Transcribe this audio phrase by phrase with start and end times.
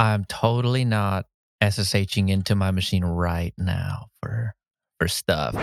[0.00, 1.26] I'm totally not
[1.62, 4.54] SSHing into my machine right now for
[4.98, 5.54] for stuff.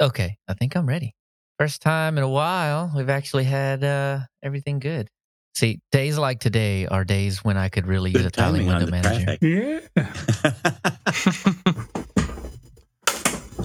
[0.00, 1.14] Okay, I think I'm ready.
[1.58, 5.10] First time in a while we've actually had uh, everything good.
[5.54, 9.36] See, days like today are days when I could really use a tiling window manager.
[9.36, 9.42] traffic.
[9.42, 9.80] Yeah,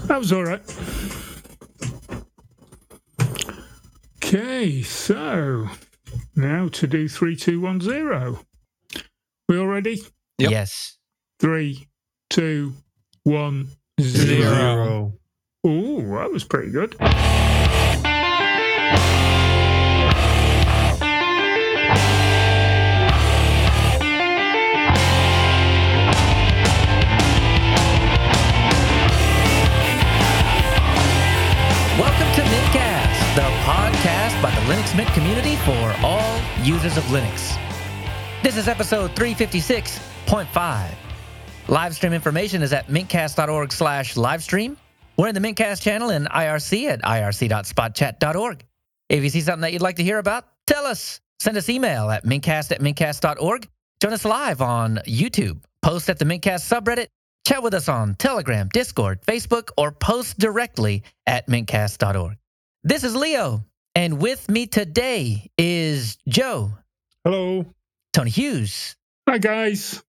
[0.08, 0.62] that was all right.
[4.18, 5.70] Okay, so
[6.36, 8.40] now to do three, two, one, zero.
[9.50, 10.02] We all ready?
[10.38, 10.52] Yep.
[10.52, 10.98] Yes.
[11.40, 11.88] Three,
[12.30, 12.74] two,
[13.24, 13.70] one,
[14.00, 14.38] zero.
[14.38, 15.14] Zero.
[15.68, 16.96] Ooh, that was pretty good.
[34.72, 37.58] Linux Mint community for all users of Linux.
[38.42, 40.90] This is episode 356.5.
[41.68, 44.78] Live stream information is at mintcast.org slash livestream.
[45.18, 48.66] We're in the Mintcast channel in IRC at irc.spotchat.org.
[49.10, 51.20] If you see something that you'd like to hear about, tell us.
[51.42, 53.68] Send us email at mintcast at mintcast.org.
[54.02, 55.62] Join us live on YouTube.
[55.82, 57.08] Post at the Mintcast subreddit.
[57.46, 62.38] Chat with us on Telegram, Discord, Facebook, or post directly at mintcast.org.
[62.84, 66.74] This is Leo, and with me today is Joe,
[67.24, 67.66] Hello.
[68.14, 68.96] Tony Hughes,
[69.30, 70.02] Hi, guys.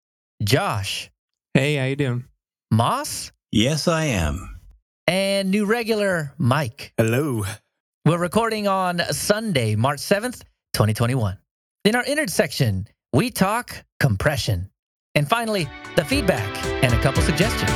[0.42, 1.10] Josh,
[1.54, 2.24] Hey, how you doing?
[2.70, 4.58] Moss, yes, I am.
[5.06, 6.92] and new regular Mike.
[6.96, 7.44] Hello.
[8.04, 11.38] We're recording on Sunday, March 7th, 2021.
[11.84, 14.70] In our innards section, we talk compression.
[15.14, 17.70] And finally, the feedback and a couple suggestions.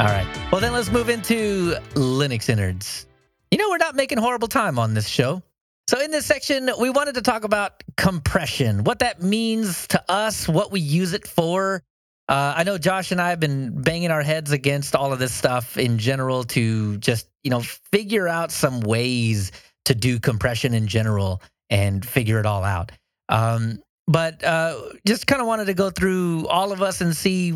[0.00, 0.26] All right.
[0.50, 3.06] Well, then let's move into Linux innards.
[3.52, 5.40] You know, we're not making horrible time on this show.
[5.86, 10.48] So, in this section, we wanted to talk about compression, what that means to us,
[10.48, 11.80] what we use it for.
[12.28, 15.32] Uh, I know Josh and I have been banging our heads against all of this
[15.32, 19.52] stuff in general to just, you know, figure out some ways
[19.84, 21.40] to do compression in general
[21.70, 22.90] and figure it all out.
[23.28, 23.78] Um,
[24.08, 27.54] but uh, just kind of wanted to go through all of us and see,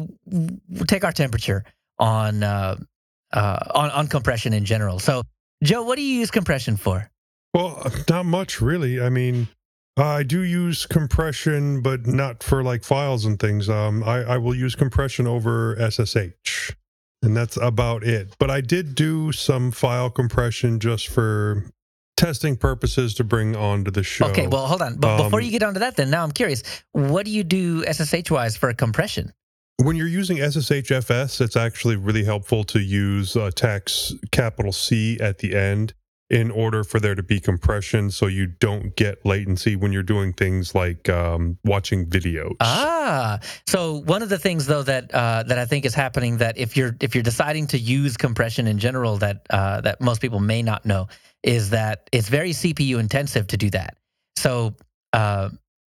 [0.86, 1.64] take our temperature
[1.98, 2.76] on uh,
[3.32, 4.98] uh, on on compression in general.
[4.98, 5.22] So,
[5.62, 7.10] Joe, what do you use compression for?
[7.54, 9.00] Well, not much really.
[9.00, 9.48] I mean,
[9.96, 13.68] I do use compression, but not for like files and things.
[13.68, 16.72] Um, I, I will use compression over SSH,
[17.22, 18.34] and that's about it.
[18.38, 21.64] But I did do some file compression just for
[22.16, 24.26] testing purposes to bring onto the show.
[24.26, 24.96] Okay, well, hold on.
[24.96, 26.62] But before Um, you get onto that, then now I'm curious.
[26.92, 29.32] What do you do SSH wise for compression?
[29.78, 35.38] When you're using SSHFS, it's actually really helpful to use uh, tax capital C at
[35.38, 35.94] the end
[36.30, 40.32] in order for there to be compression so you don't get latency when you're doing
[40.32, 42.54] things like um, watching videos.
[42.60, 46.58] Ah, so one of the things though that uh, that I think is happening that
[46.58, 50.40] if you're if you're deciding to use compression in general that uh, that most people
[50.40, 51.06] may not know
[51.42, 53.96] is that it's very CPU intensive to do that.
[54.36, 54.74] So
[55.12, 55.50] uh,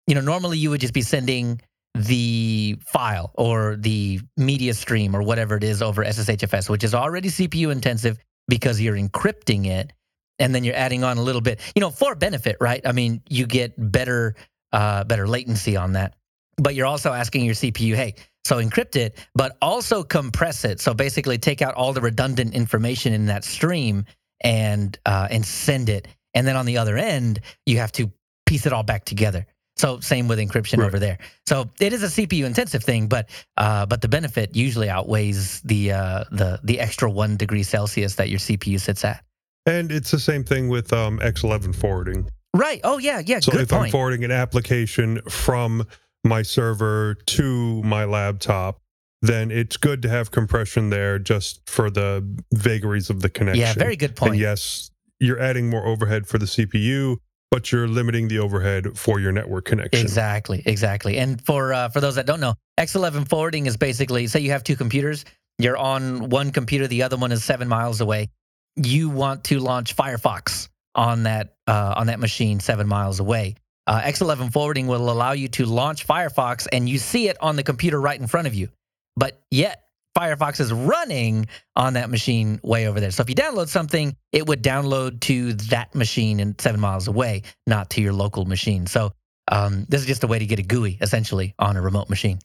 [0.07, 1.59] you know normally you would just be sending
[1.93, 7.29] the file or the media stream or whatever it is over SSHFS, which is already
[7.29, 9.93] CPU intensive because you're encrypting it,
[10.39, 12.81] and then you're adding on a little bit, you know, for benefit, right?
[12.85, 14.35] I mean, you get better
[14.71, 16.15] uh, better latency on that
[16.61, 18.15] but you're also asking your CPU, hey,
[18.45, 20.79] so encrypt it, but also compress it.
[20.79, 24.05] So basically, take out all the redundant information in that stream
[24.41, 26.07] and uh, and send it.
[26.33, 28.11] And then on the other end, you have to
[28.45, 29.45] piece it all back together.
[29.81, 30.85] So same with encryption Right.
[30.85, 31.17] over there.
[31.47, 35.91] So it is a CPU intensive thing, but uh, but the benefit usually outweighs the
[35.91, 39.23] uh, the the extra one degree Celsius that your CPU sits at.
[39.65, 42.29] and it's the same thing with um, X11 forwarding.
[42.55, 42.79] Right.
[42.83, 43.39] Oh yeah, yeah.
[43.39, 45.87] So if I'm forwarding an application from
[46.23, 48.79] my server to my laptop,
[49.23, 53.61] then it's good to have compression there just for the vagaries of the connection.
[53.61, 54.33] yeah, very good point.
[54.33, 57.17] And yes, you're adding more overhead for the CPU,
[57.51, 60.01] but you're limiting the overhead for your network connection.
[60.01, 61.17] Exactly, exactly.
[61.17, 64.63] And for uh, for those that don't know, X11 forwarding is basically say you have
[64.63, 65.25] two computers.
[65.59, 68.29] You're on one computer, the other one is seven miles away.
[68.77, 73.55] You want to launch Firefox on that uh, on that machine seven miles away.
[73.85, 77.63] Uh, X11 forwarding will allow you to launch Firefox, and you see it on the
[77.63, 78.69] computer right in front of you.
[79.17, 79.83] But yet
[80.17, 83.11] Firefox is running on that machine way over there.
[83.11, 87.43] So if you download something, it would download to that machine and seven miles away,
[87.65, 88.87] not to your local machine.
[88.87, 89.13] So
[89.51, 92.39] um, this is just a way to get a GUI essentially on a remote machine.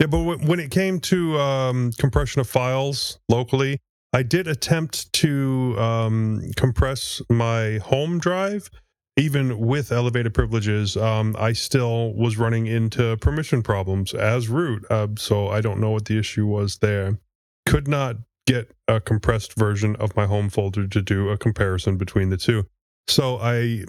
[0.00, 3.78] Yeah, but when it came to um, compression of files locally,
[4.12, 8.70] I did attempt to um, compress my home drive.
[9.16, 14.84] Even with elevated privileges, um, I still was running into permission problems as root.
[14.88, 17.18] Uh, so I don't know what the issue was there.
[17.66, 18.16] Could not
[18.46, 22.66] get a compressed version of my home folder to do a comparison between the two.
[23.08, 23.84] So I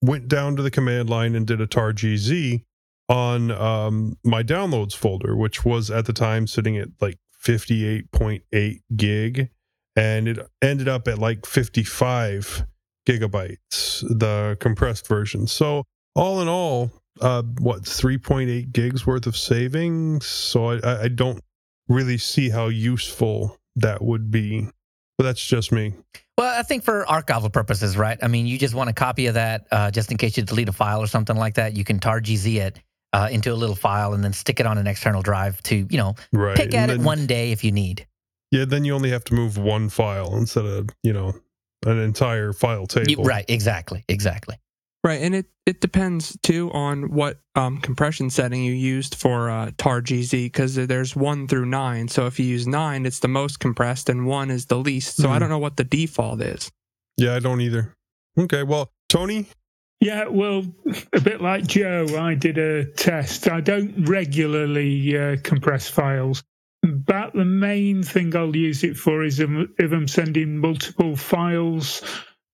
[0.00, 2.64] went down to the command line and did a tar gz
[3.08, 9.50] on um, my downloads folder, which was at the time sitting at like 58.8 gig,
[9.96, 12.64] and it ended up at like 55
[13.06, 15.46] gigabytes, the compressed version.
[15.46, 15.84] So
[16.14, 16.90] all in all,
[17.20, 20.26] uh, what 3.8 gigs worth of savings.
[20.26, 21.42] So I, I don't
[21.88, 24.68] really see how useful that would be.
[25.18, 25.94] But that's just me.
[26.38, 28.18] Well, I think for archival purposes, right?
[28.22, 30.68] I mean, you just want a copy of that uh, just in case you delete
[30.68, 31.76] a file or something like that.
[31.76, 32.80] You can tar gz it
[33.12, 35.98] uh, into a little file and then stick it on an external drive to, you
[35.98, 36.56] know, right.
[36.56, 38.06] pick at then, it one day if you need.
[38.50, 41.34] Yeah, then you only have to move one file instead of, you know,
[41.84, 43.10] an entire file table.
[43.10, 44.56] You, right, exactly, exactly.
[45.04, 49.72] Right, and it, it depends too on what um, compression setting you used for uh,
[49.76, 52.06] tar gz because there's one through nine.
[52.06, 55.16] So if you use nine, it's the most compressed, and one is the least.
[55.16, 55.30] So mm.
[55.30, 56.70] I don't know what the default is.
[57.16, 57.94] Yeah, I don't either.
[58.38, 59.46] Okay, well, Tony.
[60.00, 60.64] Yeah, well,
[61.12, 63.48] a bit like Joe, I did a test.
[63.48, 66.42] I don't regularly uh, compress files.
[66.82, 72.02] But the main thing I'll use it for is if I'm sending multiple files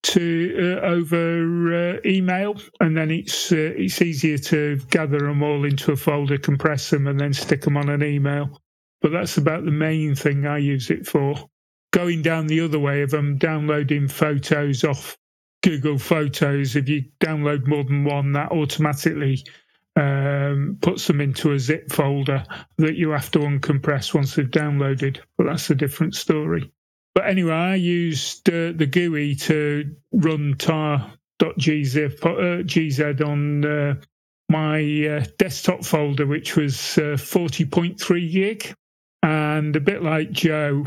[0.03, 5.65] to uh, over uh, email, and then it's uh, it's easier to gather them all
[5.65, 8.61] into a folder, compress them, and then stick them on an email.
[9.01, 11.49] But that's about the main thing I use it for.
[11.93, 15.17] Going down the other way, if I'm downloading photos off
[15.63, 19.43] Google Photos, if you download more than one, that automatically
[19.99, 22.45] um, puts them into a zip folder
[22.79, 25.21] that you have to uncompress once they've downloaded.
[25.37, 26.71] But that's a different story.
[27.15, 33.95] But anyway, I used uh, the GUI to run tar.gz uh, GZ on uh,
[34.49, 38.73] my uh, desktop folder, which was 40.3 uh, gig.
[39.25, 40.87] And a bit like Joe,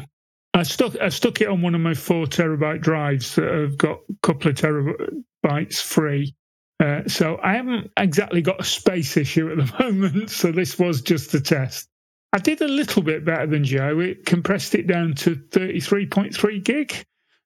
[0.54, 4.00] I stuck I stuck it on one of my four terabyte drives that have got
[4.10, 6.34] a couple of terabytes free.
[6.82, 10.32] Uh, so I haven't exactly got a space issue at the moment.
[10.32, 11.90] So this was just a test.
[12.34, 14.00] I did a little bit better than Joe.
[14.02, 16.96] It compressed it down to 33.3 gig.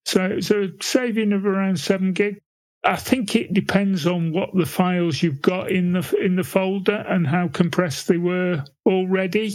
[0.06, 2.42] So it's a saving of around seven gig.
[2.84, 7.06] I think it depends on what the files you've got in the in the folder
[7.08, 9.54] and how compressed they were already,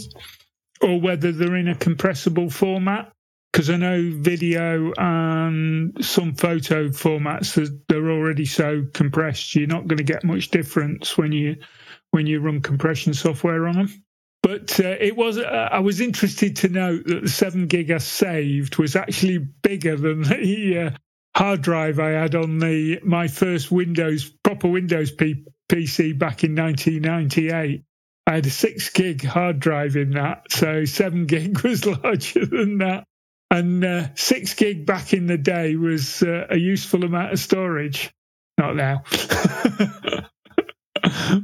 [0.81, 3.13] or whether they're in a compressible format.
[3.51, 7.59] Because I know video and some photo formats
[7.89, 11.57] they're already so compressed, you're not going to get much difference when you
[12.11, 14.03] when you run compression software on them.
[14.43, 15.37] But uh, it was.
[15.37, 19.95] Uh, I was interested to note that the seven gig I saved was actually bigger
[19.95, 20.89] than the uh,
[21.35, 26.55] hard drive I had on the my first Windows proper Windows P- PC back in
[26.55, 27.83] 1998.
[28.27, 32.79] I had a six gig hard drive in that, so seven gig was larger than
[32.79, 33.05] that.
[33.51, 38.13] And uh, six gig back in the day was uh, a useful amount of storage.
[38.59, 39.03] Not now.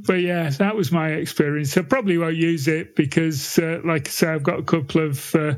[0.07, 1.77] but yeah, that was my experience.
[1.77, 5.35] I probably won't use it because, uh, like I say, I've got a couple of
[5.35, 5.55] uh,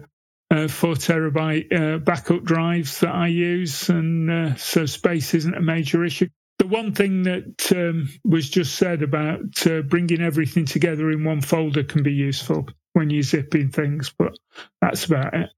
[0.51, 5.61] uh, four terabyte uh, backup drives that I use, and uh, so space isn't a
[5.61, 6.29] major issue.
[6.59, 11.41] The one thing that um, was just said about uh, bringing everything together in one
[11.41, 14.37] folder can be useful when you're zipping things, but
[14.81, 15.49] that's about it.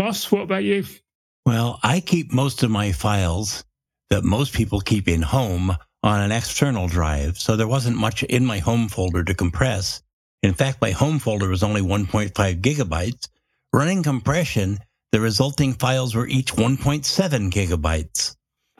[0.00, 0.86] Moss, what about you?
[1.44, 3.64] Well, I keep most of my files
[4.08, 8.46] that most people keep in home on an external drive, so there wasn't much in
[8.46, 10.00] my home folder to compress.
[10.42, 13.28] In fact, my home folder was only 1.5 gigabytes.
[13.74, 14.78] Running compression,
[15.12, 18.36] the resulting files were each 1.7 gigabytes.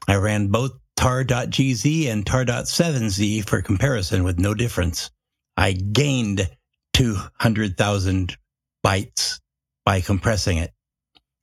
[0.09, 5.11] I ran both tar.gz and tar.7z for comparison with no difference.
[5.59, 6.49] I gained
[6.95, 8.39] 200,000
[8.83, 9.39] bytes
[9.85, 10.73] by compressing it.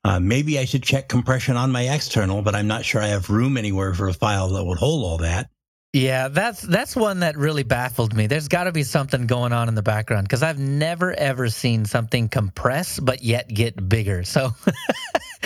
[0.07, 3.29] Uh, maybe I should check compression on my external, but I'm not sure I have
[3.29, 5.49] room anywhere for a file that would hold all that.
[5.93, 8.27] Yeah, that's that's one that really baffled me.
[8.27, 11.85] There's got to be something going on in the background because I've never ever seen
[11.85, 14.23] something compress but yet get bigger.
[14.23, 14.51] So,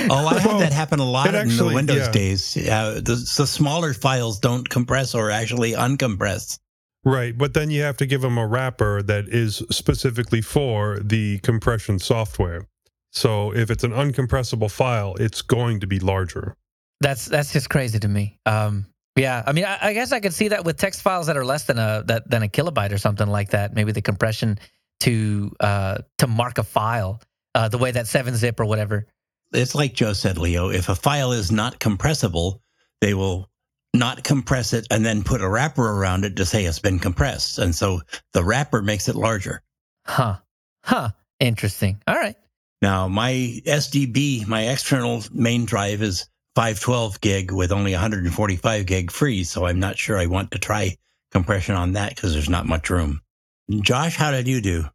[0.09, 2.11] oh, I had that happen a lot actually, in the Windows yeah.
[2.11, 2.57] days.
[2.57, 6.59] Uh, the, the smaller files don't compress or actually uncompress.
[7.03, 11.39] Right, but then you have to give them a wrapper that is specifically for the
[11.39, 12.67] compression software.
[13.11, 16.55] So if it's an uncompressible file, it's going to be larger.
[17.01, 18.39] That's that's just crazy to me.
[18.45, 18.85] Um,
[19.17, 21.43] yeah, I mean, I, I, guess I could see that with text files that are
[21.43, 23.73] less than a that than a kilobyte or something like that.
[23.73, 24.59] Maybe the compression
[25.01, 27.21] to uh, to mark a file,
[27.55, 29.07] uh, the way that seven zip or whatever
[29.53, 30.69] it's like Joe said, Leo.
[30.69, 32.61] If a file is not compressible,
[33.01, 33.49] they will
[33.93, 37.57] not compress it and then put a wrapper around it to say it's been compressed.
[37.59, 38.01] And so
[38.33, 39.61] the wrapper makes it larger.
[40.05, 40.37] Huh.
[40.83, 41.09] Huh.
[41.39, 42.01] Interesting.
[42.07, 42.35] All right.
[42.81, 49.43] Now, my SDB, my external main drive is 512 gig with only 145 gig free.
[49.43, 50.97] So I'm not sure I want to try
[51.31, 53.21] compression on that because there's not much room.
[53.69, 54.85] Josh, how did you do?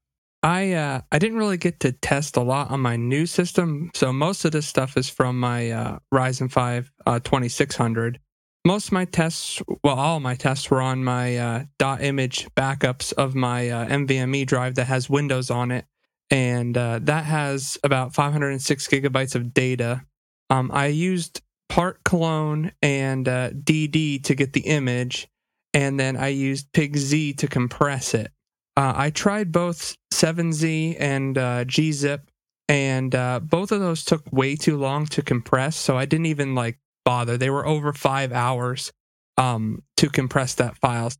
[0.42, 4.12] I uh, I didn't really get to test a lot on my new system, so
[4.12, 8.20] most of this stuff is from my uh, Ryzen 5 uh, 2600.
[8.64, 13.12] Most of my tests, well, all my tests were on my uh, dot image backups
[13.14, 15.86] of my uh, NVMe drive that has Windows on it,
[16.30, 20.02] and uh, that has about 506 gigabytes of data.
[20.50, 25.28] Um, I used part clone and DD to get the image,
[25.74, 28.30] and then I used PIGZ to compress it.
[28.76, 32.20] Uh, I tried both 7Z and uh, gzip,
[32.68, 35.76] and uh, both of those took way too long to compress.
[35.76, 37.38] So I didn't even like bother.
[37.38, 38.92] They were over five hours
[39.38, 41.10] um, to compress that file.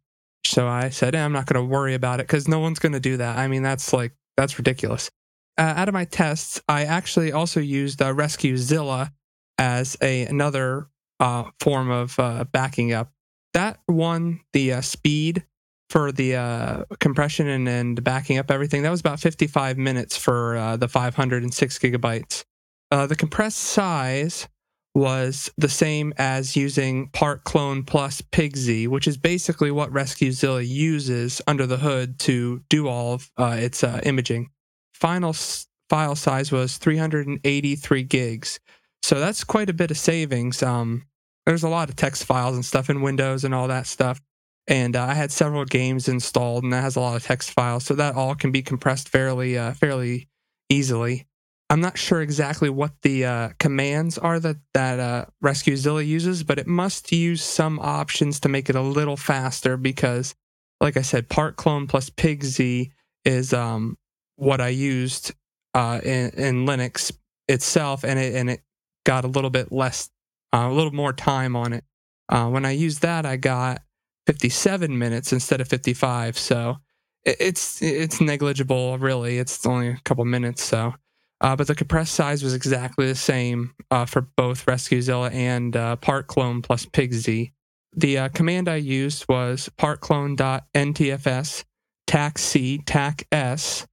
[0.45, 2.93] So I said, eh, I'm not going to worry about it because no one's going
[2.93, 3.39] to do that.
[3.39, 5.11] I mean, that's like that's ridiculous.
[5.59, 9.11] Uh, out of my tests, I actually also used uh, RescueZilla
[9.59, 10.89] as a another
[11.21, 13.13] uh, form of uh, backing up.
[13.55, 15.45] That one, the uh, speed
[15.89, 20.57] for the uh, compression and, and backing up everything, that was about 55 minutes for
[20.57, 22.45] uh, the 506 gigabytes.
[22.91, 24.49] Uh, the compressed size
[24.97, 31.43] was the same as using part clone plus PIGZ, which is basically what RescueZilla uses
[31.47, 34.51] under the hood to do all of uh, its uh, imaging.
[34.95, 38.59] Final s- file size was 383 gigs.
[39.03, 40.63] So that's quite a bit of savings.
[40.63, 41.05] Um,
[41.45, 44.21] there's a lot of text files and stuff in Windows and all that stuff
[44.69, 47.85] and uh, I had several games installed, and that has a lot of text files,
[47.85, 50.29] so that all can be compressed fairly uh, fairly
[50.69, 51.27] easily.
[51.69, 56.59] I'm not sure exactly what the uh, commands are that that uh, RescueZilla uses, but
[56.59, 60.35] it must use some options to make it a little faster because,
[60.81, 62.91] like I said, part clone plus PIGZ
[63.25, 63.99] is um,
[64.37, 65.33] what I used
[65.75, 67.13] uh, in, in, Linux
[67.49, 68.61] itself, and it and it
[69.05, 70.09] got a little bit less,
[70.53, 71.85] uh, a little more time on it.
[72.31, 73.83] when I used that, I got
[74.27, 76.39] 57 minutes instead of 55.
[76.39, 76.77] So
[77.25, 79.39] it's it's negligible, really.
[79.39, 80.63] It's only a couple minutes.
[80.63, 80.95] So,
[81.41, 85.97] uh, but the compressed size was exactly the same uh, for both RescueZilla and uh,
[85.97, 87.53] part clone plus PIGZ.
[87.95, 91.65] The uh, command I used was partclone.ntfs
[92.07, 93.87] tac c tac s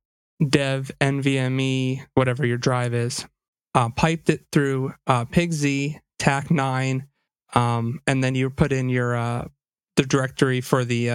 [0.47, 3.25] dev nvme whatever your drive is.
[3.75, 7.07] Uh, piped it through uh, PIGZ tac 9
[7.55, 9.13] um, and then you put in your
[9.95, 11.07] the directory for the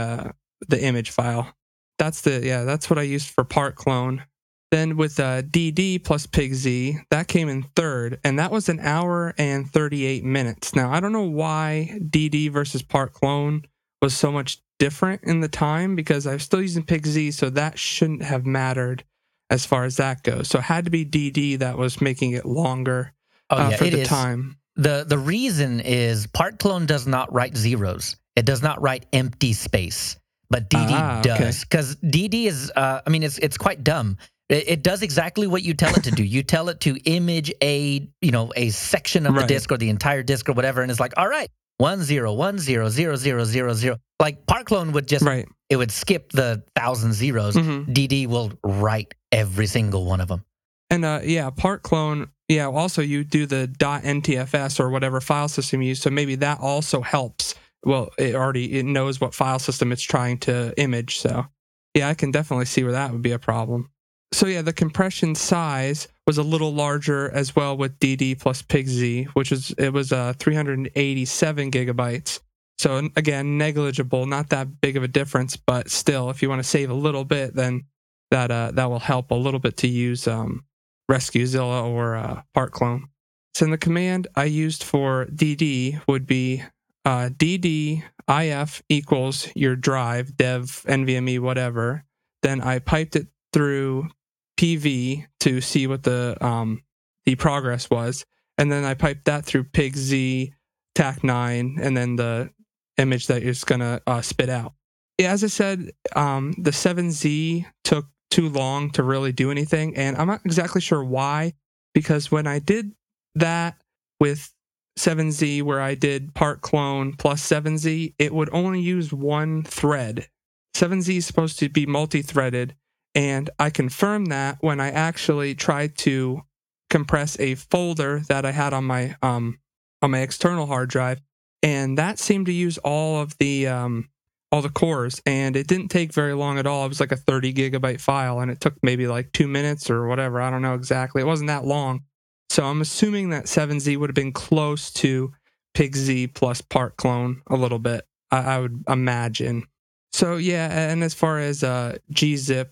[0.68, 1.52] the image file.
[1.98, 4.24] That's the yeah, that's what I used for part clone.
[4.70, 8.80] Then with uh, DD plus Pig Z, that came in third, and that was an
[8.80, 10.74] hour and 38 minutes.
[10.74, 13.62] Now I don't know why DD versus part clone
[14.02, 17.78] was so much different in the time because I'm still using Pig Z, so that
[17.78, 19.04] shouldn't have mattered
[19.50, 20.48] as far as that goes.
[20.48, 23.12] So it had to be DD that was making it longer
[23.50, 24.08] oh, uh, yeah, for the is.
[24.08, 24.56] time.
[24.76, 28.16] The the reason is part clone does not write zeros.
[28.36, 30.16] It does not write empty space,
[30.50, 32.28] but DD ah, does because okay.
[32.28, 32.70] DD is.
[32.74, 34.18] Uh, I mean, it's it's quite dumb.
[34.48, 36.24] It, it, does exactly what you tell it to do.
[36.24, 39.42] You tell it to image a you know a section of right.
[39.42, 42.32] the disk or the entire disk or whatever, and it's like, all right, one zero
[42.32, 43.96] one zero zero zero zero zero.
[44.20, 45.46] Like Partclone would just right.
[45.68, 47.56] it would skip the thousand zeros.
[47.56, 47.92] Mm-hmm.
[47.92, 50.44] DD will write every single one of them.
[50.90, 52.30] And uh, yeah, Partclone.
[52.48, 56.60] Yeah, also you do the .ntfs or whatever file system you use, so maybe that
[56.60, 61.18] also helps well, it already it knows what file system it's trying to image.
[61.18, 61.46] So
[61.94, 63.90] yeah, I can definitely see where that would be a problem.
[64.32, 69.28] So yeah, the compression size was a little larger as well with DD plus PIGZ,
[69.28, 72.40] which was it was uh, 387 gigabytes.
[72.78, 76.68] So again, negligible, not that big of a difference, but still, if you want to
[76.68, 77.84] save a little bit, then
[78.30, 80.64] that uh, that will help a little bit to use um,
[81.10, 83.08] RescueZilla or uh, Part Clone.
[83.54, 86.62] So the command I used for DD would be
[87.04, 92.04] uh, DD IF equals your drive, dev, NVMe, whatever.
[92.42, 94.10] Then I piped it through
[94.58, 96.82] PV to see what the um,
[97.24, 98.24] the progress was,
[98.58, 100.52] and then I piped that through PIGZ,
[100.96, 102.50] TAC9, and then the
[102.98, 104.74] image that it's gonna uh, spit out.
[105.20, 110.26] As I said, um, the 7Z took too long to really do anything, and I'm
[110.26, 111.54] not exactly sure why.
[111.94, 112.92] Because when I did
[113.34, 113.80] that
[114.20, 114.52] with
[114.98, 120.28] 7Z where I did part clone plus 7Z, it would only use one thread.
[120.76, 122.74] 7Z is supposed to be multi threaded.
[123.18, 126.42] And I confirmed that when I actually tried to
[126.88, 129.58] compress a folder that I had on my um
[130.00, 131.20] on my external hard drive,
[131.60, 134.08] and that seemed to use all of the um
[134.52, 136.84] all the cores, and it didn't take very long at all.
[136.84, 140.06] It was like a 30 gigabyte file, and it took maybe like two minutes or
[140.06, 140.40] whatever.
[140.40, 141.20] I don't know exactly.
[141.20, 142.04] It wasn't that long.
[142.50, 145.32] So I'm assuming that 7Z would have been close to
[145.74, 148.06] PigZ plus part clone a little bit.
[148.30, 149.64] I, I would imagine.
[150.12, 152.68] So yeah, and as far as uh, gzip,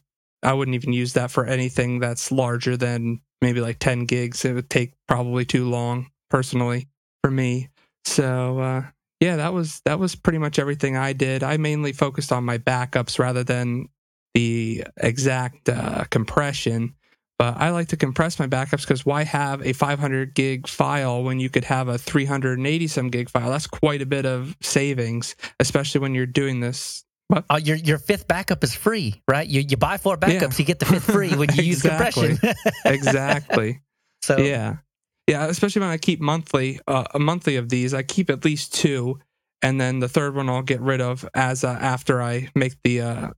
[0.46, 4.44] I wouldn't even use that for anything that's larger than maybe like 10 gigs.
[4.44, 6.88] It would take probably too long, personally,
[7.22, 7.68] for me.
[8.04, 8.82] So uh,
[9.20, 11.42] yeah, that was that was pretty much everything I did.
[11.42, 13.88] I mainly focused on my backups rather than
[14.34, 16.94] the exact uh, compression.
[17.38, 21.38] But I like to compress my backups because why have a 500 gig file when
[21.38, 23.50] you could have a 380 some gig file?
[23.50, 27.04] That's quite a bit of savings, especially when you're doing this.
[27.28, 27.44] What?
[27.50, 29.46] Uh, your your fifth backup is free, right?
[29.46, 30.58] You you buy four backups, yeah.
[30.58, 32.38] you get the fifth free when you use compression.
[32.84, 33.80] exactly.
[34.22, 34.76] So yeah,
[35.26, 35.46] yeah.
[35.46, 39.18] Especially when I keep monthly uh, a monthly of these, I keep at least two,
[39.60, 43.00] and then the third one I'll get rid of as uh, after I make the
[43.00, 43.30] uh,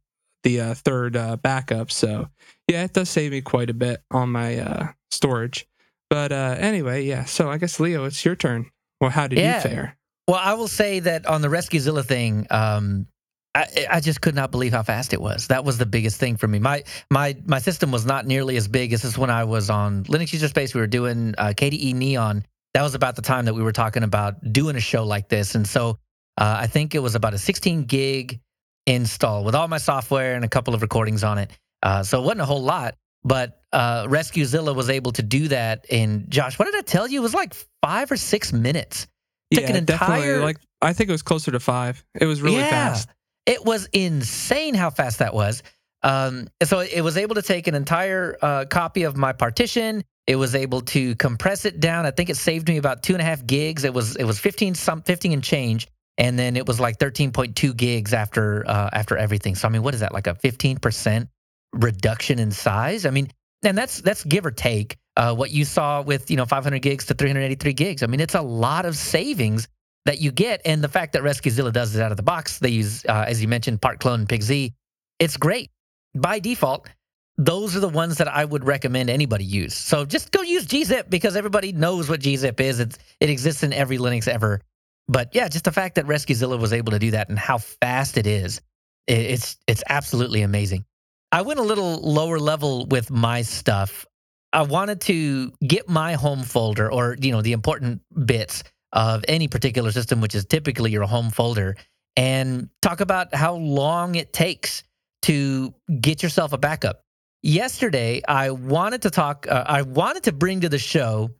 [0.43, 1.91] the uh, third uh, backup.
[1.91, 2.29] So
[2.69, 5.67] yeah, it does save me quite a bit on my uh, storage.
[6.11, 7.25] But uh, anyway, yeah.
[7.25, 8.71] So I guess Leo, it's your turn.
[9.01, 9.57] Well, how did yeah.
[9.57, 9.99] you fare?
[10.27, 13.07] Well, I will say that on the RescueZilla thing, um,
[13.55, 15.49] I, I, just could not believe how fast it was.
[15.49, 16.59] That was the biggest thing for me.
[16.59, 20.05] My my my system was not nearly as big as this when I was on
[20.05, 20.75] Linux User Space.
[20.75, 22.45] We were doing uh, KDE Neon.
[22.75, 25.55] That was about the time that we were talking about doing a show like this,
[25.55, 25.99] and so
[26.39, 28.41] uh, I think it was about a 16 gig
[28.87, 31.51] install with all my software and a couple of recordings on it.
[31.83, 35.87] Uh, so it wasn't a whole lot, but uh, RescueZilla was able to do that.
[35.91, 37.21] And Josh, what did I tell you?
[37.21, 39.07] It was like five or six minutes.
[39.51, 40.45] Yeah, entire, definitely.
[40.45, 42.05] Like I think it was closer to five.
[42.15, 43.09] It was really yeah, fast.
[43.49, 45.63] It was insane how fast that was.
[46.03, 50.05] Um, so it was able to take an entire uh, copy of my partition.
[50.27, 52.07] It was able to compress it down.
[52.07, 53.85] I think it saved me about two and a half gigs.
[53.85, 55.89] It was it was fifteen some fifteen and change
[56.19, 59.55] and then it was like 13.2 gigs after uh, after everything.
[59.55, 60.13] So I mean, what is that?
[60.13, 61.29] Like a 15%
[61.73, 63.07] reduction in size?
[63.07, 63.29] I mean,
[63.63, 67.07] and that's that's give or take uh, what you saw with you know 500 gigs
[67.07, 68.03] to 383 gigs.
[68.03, 69.69] I mean, it's a lot of savings
[70.09, 72.71] that you get, and the fact that RescueZilla does it out of the box, they
[72.71, 74.73] use uh, as you mentioned, Part Clone and PigZ.
[75.19, 75.71] It's great
[76.15, 76.89] by default.
[77.37, 79.75] Those are the ones that I would recommend anybody use.
[79.75, 82.81] So just go use gzip because everybody knows what gzip is.
[82.81, 84.61] It's, it exists in every Linux ever
[85.09, 88.19] but yeah, just the fact that RescueZilla was able to do that and how fast
[88.19, 88.61] it is,
[89.07, 90.85] it's it's absolutely amazing.
[91.33, 94.07] I went a little lower level with my stuff.
[94.53, 99.49] I wanted to get my home folder or you know the important bits of any
[99.49, 101.77] particular system, which is typically your home folder,
[102.17, 104.83] and talk about how long it takes
[105.23, 107.03] to get yourself a backup.
[107.43, 109.47] Yesterday, I wanted to talk.
[109.49, 111.31] Uh, I wanted to bring to the show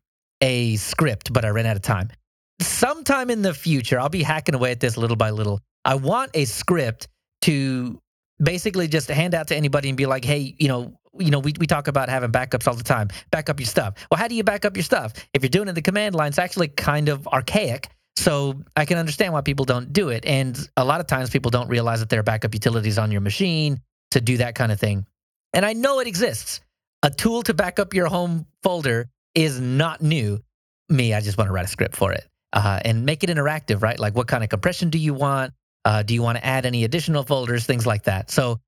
[0.41, 2.11] a script, but I ran out of time
[2.61, 5.61] sometime in the future, I'll be hacking away at this little by little.
[5.85, 7.09] I want a script
[7.43, 8.01] to
[8.43, 11.53] basically just hand out to anybody and be like, hey, you know, you know, we,
[11.59, 13.09] we talk about having backups all the time.
[13.31, 13.95] Back up your stuff.
[14.11, 15.13] Well, how do you back up your stuff?
[15.33, 17.89] If you're doing it in the command line, it's actually kind of archaic.
[18.17, 20.27] So I can understand why people don't do it.
[20.27, 23.21] And a lot of times people don't realize that there are backup utilities on your
[23.21, 25.07] machine to do that kind of thing.
[25.55, 26.61] And I know it exists.
[27.05, 30.41] A tool to back up your home folder is not new.
[30.89, 33.83] Me, I just want to write a script for it uh, and make it interactive,
[33.83, 33.99] right?
[33.99, 35.53] Like, what kind of compression do you want?
[35.85, 38.31] Uh, do you want to add any additional folders, things like that?
[38.31, 38.59] So,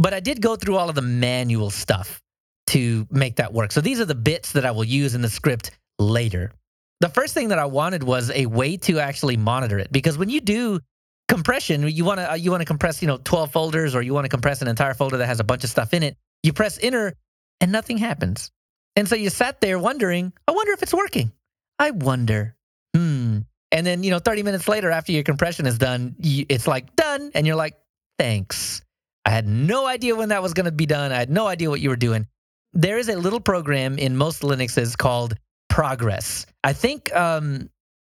[0.00, 2.22] but I did go through all of the manual stuff
[2.68, 3.70] to make that work.
[3.70, 6.52] So these are the bits that I will use in the script later.
[7.00, 10.30] The first thing that I wanted was a way to actually monitor it because when
[10.30, 10.80] you do
[11.28, 14.14] compression, you want to uh, you want to compress, you know, 12 folders or you
[14.14, 16.16] want to compress an entire folder that has a bunch of stuff in it.
[16.42, 17.14] You press enter
[17.60, 18.50] and nothing happens.
[18.96, 21.32] And so you sat there wondering, I wonder if it's working.
[21.78, 22.56] I wonder
[22.94, 23.38] hmm.
[23.72, 26.96] And then, you know, 30 minutes later, after your compression is done, you, it's like
[26.96, 27.30] done.
[27.34, 27.78] And you're like,
[28.18, 28.82] thanks.
[29.24, 31.12] I had no idea when that was going to be done.
[31.12, 32.26] I had no idea what you were doing.
[32.72, 35.34] There is a little program in most Linuxes called
[35.68, 36.46] Progress.
[36.64, 37.68] I think, um,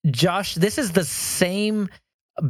[0.10, 1.90] Josh, this is the same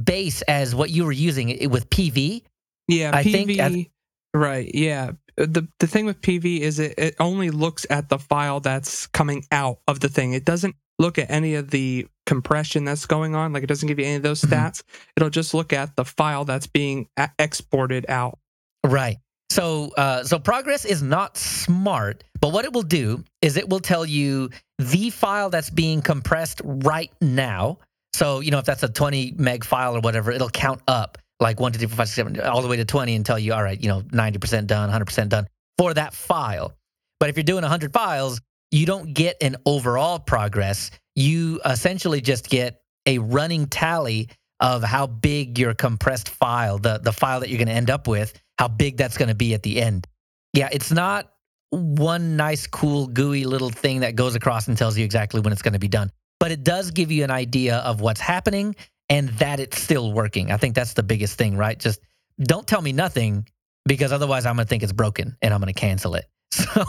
[0.03, 2.43] base as what you were using with PV.
[2.87, 3.57] Yeah, I PV.
[3.57, 3.91] Think
[4.33, 4.69] right.
[4.73, 5.11] Yeah.
[5.37, 9.45] The the thing with PV is it, it only looks at the file that's coming
[9.51, 10.33] out of the thing.
[10.33, 13.53] It doesn't look at any of the compression that's going on.
[13.53, 14.53] Like it doesn't give you any of those mm-hmm.
[14.53, 14.83] stats.
[14.83, 15.09] Mm-hmm.
[15.17, 18.37] It'll just look at the file that's being a- exported out.
[18.85, 19.17] Right.
[19.49, 23.79] So, uh, so progress is not smart, but what it will do is it will
[23.79, 27.79] tell you the file that's being compressed right now.
[28.13, 31.59] So, you know, if that's a 20 meg file or whatever, it'll count up like
[31.59, 33.53] one, two, three, four, five, six, seven, all the way to 20 and tell you,
[33.53, 36.73] all right, you know, 90% done, 100% done for that file.
[37.19, 40.91] But if you're doing 100 files, you don't get an overall progress.
[41.15, 47.13] You essentially just get a running tally of how big your compressed file, the, the
[47.13, 49.63] file that you're going to end up with, how big that's going to be at
[49.63, 50.05] the end.
[50.53, 51.31] Yeah, it's not
[51.69, 55.61] one nice, cool, gooey little thing that goes across and tells you exactly when it's
[55.61, 58.75] going to be done, but it does give you an idea of what's happening
[59.07, 60.51] and that it's still working.
[60.51, 61.79] I think that's the biggest thing, right?
[61.79, 62.01] Just
[62.37, 63.47] don't tell me nothing
[63.85, 66.25] because otherwise I'm going to think it's broken and I'm going to cancel it.
[66.51, 66.85] So,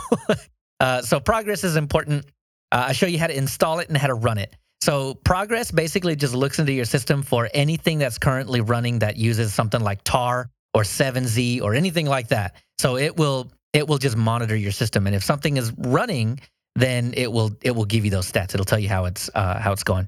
[0.79, 2.25] uh, so progress is important.
[2.71, 4.55] Uh, I show you how to install it and how to run it.
[4.81, 9.53] So progress basically just looks into your system for anything that's currently running that uses
[9.53, 12.55] something like tar or 7z or anything like that.
[12.79, 16.39] So it will it will just monitor your system, and if something is running,
[16.75, 18.53] then it will it will give you those stats.
[18.53, 20.07] It'll tell you how it's uh, how it's going.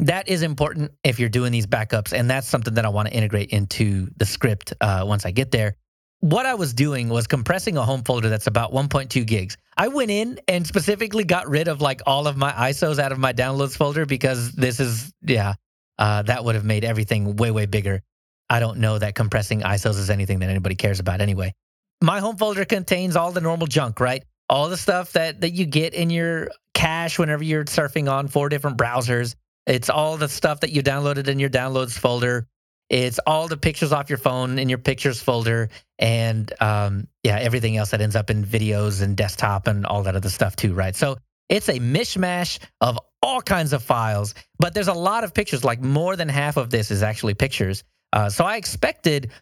[0.00, 3.14] That is important if you're doing these backups, and that's something that I want to
[3.14, 5.76] integrate into the script uh, once I get there.
[6.20, 9.58] What I was doing was compressing a home folder that's about 1.2 gigs.
[9.76, 13.18] I went in and specifically got rid of like all of my ISOs out of
[13.18, 15.54] my downloads folder because this is yeah,
[15.98, 18.02] uh, that would have made everything way way bigger.
[18.50, 21.54] I don't know that compressing ISOs is anything that anybody cares about anyway.
[22.02, 24.24] My home folder contains all the normal junk, right?
[24.50, 28.48] All the stuff that that you get in your cache whenever you're surfing on four
[28.48, 29.34] different browsers.
[29.66, 32.46] It's all the stuff that you downloaded in your downloads folder.
[32.90, 37.78] It's all the pictures off your phone in your pictures folder, and um, yeah, everything
[37.78, 40.94] else that ends up in videos and desktop and all that other stuff too, right?
[40.94, 41.16] So
[41.48, 45.64] it's a mishmash of all kinds of files, but there's a lot of pictures.
[45.64, 47.84] Like more than half of this is actually pictures.
[48.14, 49.32] Uh, so I expected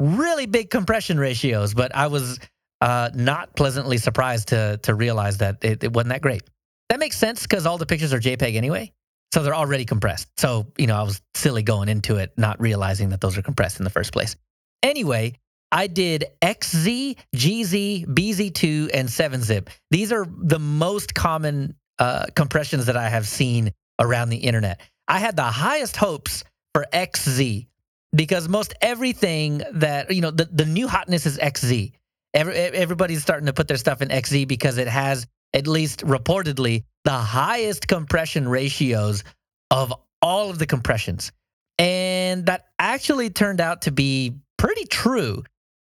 [0.00, 2.40] really big compression ratios, but I was
[2.80, 6.42] uh, not pleasantly surprised to to realize that it, it wasn't that great.
[6.88, 8.92] That makes sense because all the pictures are JPEG anyway.
[9.32, 10.28] So they're already compressed.
[10.38, 13.80] So, you know, I was silly going into it, not realizing that those are compressed
[13.80, 14.36] in the first place.
[14.82, 15.38] Anyway,
[15.70, 19.70] I did XZ, GZ, BZ2, and 7-zip.
[19.90, 24.82] These are the most common uh, compressions that I have seen around the internet.
[25.08, 27.68] I had the highest hopes for XZ
[28.14, 31.92] because most everything that, you know, the, the new hotness is XZ.
[32.34, 36.84] Every, everybody's starting to put their stuff in XZ because it has, at least reportedly,
[37.04, 39.24] the highest compression ratios
[39.70, 41.32] of all of the compressions.
[41.78, 45.42] And that actually turned out to be pretty true.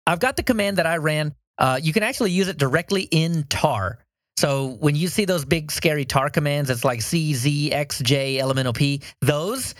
[0.07, 1.35] I've got the command that I ran.
[1.57, 3.99] Uh, you can actually use it directly in tar.
[4.37, 8.39] So when you see those big scary tar commands, it's like C, Z, X, J,
[8.39, 9.75] elemental P, those,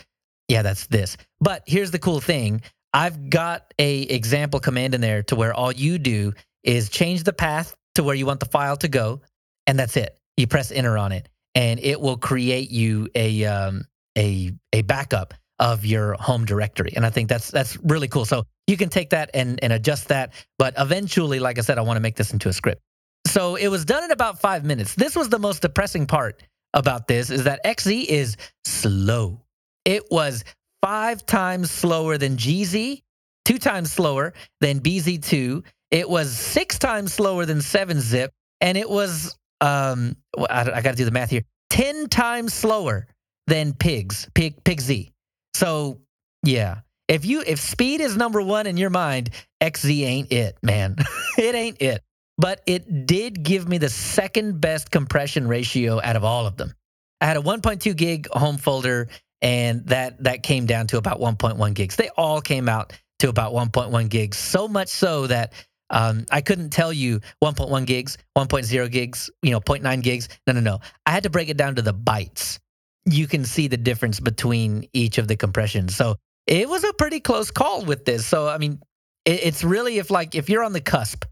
[0.48, 1.16] yeah, that's this.
[1.40, 2.62] But here's the cool thing.
[2.92, 7.32] I've got a example command in there to where all you do is change the
[7.32, 9.20] path to where you want the file to go,
[9.66, 13.84] and that's it you press enter on it, and it will create you a um,
[14.16, 16.92] a a backup of your home directory.
[16.96, 18.24] And I think that's that's really cool.
[18.24, 20.32] So you can take that and and adjust that.
[20.58, 22.82] But eventually, like I said, I want to make this into a script.
[23.26, 24.94] So it was done in about five minutes.
[24.94, 26.42] This was the most depressing part
[26.74, 29.40] about this is that XZ is slow.
[29.84, 30.44] It was
[30.82, 33.02] five times slower than GZ,
[33.44, 35.64] two times slower than BZ2.
[35.90, 40.96] It was six times slower than 7-Zip, and it was um, I, I got to
[40.96, 43.06] do the math here, 10 times slower
[43.46, 45.10] than pigs, pig, pig Z.
[45.54, 46.00] So
[46.42, 49.30] yeah, if you, if speed is number one in your mind,
[49.62, 50.96] XZ ain't it, man.
[51.38, 52.02] it ain't it.
[52.36, 56.74] But it did give me the second best compression ratio out of all of them.
[57.20, 59.08] I had a 1.2 gig home folder
[59.44, 61.94] and that that came down to about 1.1 gigs.
[61.94, 64.38] They all came out to about 1.1 gigs.
[64.38, 65.52] So much so that
[65.90, 70.30] um, I couldn't tell you 1.1 gigs, 1.0 gigs, you know, 0.9 gigs.
[70.46, 70.80] No, no, no.
[71.04, 72.58] I had to break it down to the bytes.
[73.04, 75.94] You can see the difference between each of the compressions.
[75.94, 78.26] So it was a pretty close call with this.
[78.26, 78.80] So I mean,
[79.26, 81.26] it, it's really if like if you're on the cusp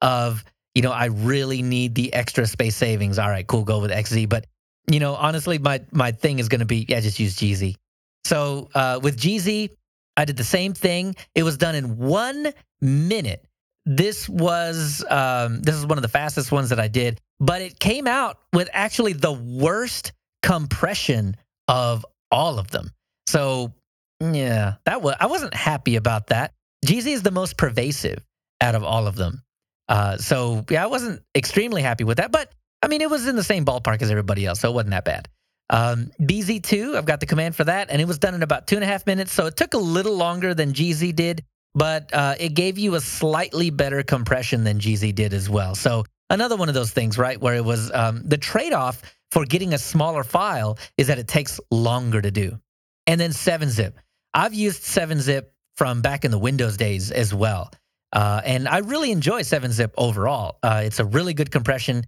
[0.00, 0.42] of
[0.74, 3.18] you know I really need the extra space savings.
[3.18, 4.26] All right, cool, go with XZ.
[4.26, 4.46] But
[4.90, 7.76] you know, honestly, my my thing is going to be yeah, just use GZ.
[8.24, 9.70] So uh, with GZ,
[10.16, 11.14] I did the same thing.
[11.34, 13.44] It was done in one minute
[13.88, 17.80] this was um, this is one of the fastest ones that I did, but it
[17.80, 21.36] came out with actually the worst compression
[21.68, 22.90] of all of them.
[23.26, 23.72] So
[24.20, 26.52] yeah, that was I wasn't happy about that.
[26.84, 28.22] GZ is the most pervasive
[28.60, 29.42] out of all of them.
[29.88, 33.36] Uh, so yeah, I wasn't extremely happy with that, but I mean it was in
[33.36, 35.28] the same ballpark as everybody else, so it wasn't that bad.
[35.70, 38.76] Um, BZ2, I've got the command for that, and it was done in about two
[38.76, 39.32] and a half minutes.
[39.32, 43.00] So it took a little longer than GZ did, but uh, it gave you a
[43.00, 45.74] slightly better compression than GZ did as well.
[45.74, 49.74] So another one of those things, right, where it was um, the trade-off for getting
[49.74, 52.58] a smaller file is that it takes longer to do.
[53.06, 53.98] And then 7-zip.
[54.32, 57.70] I've used 7-zip from back in the Windows days as well.
[58.12, 60.58] Uh, and I really enjoy 7-zip overall.
[60.62, 62.04] Uh, it's a really good compression.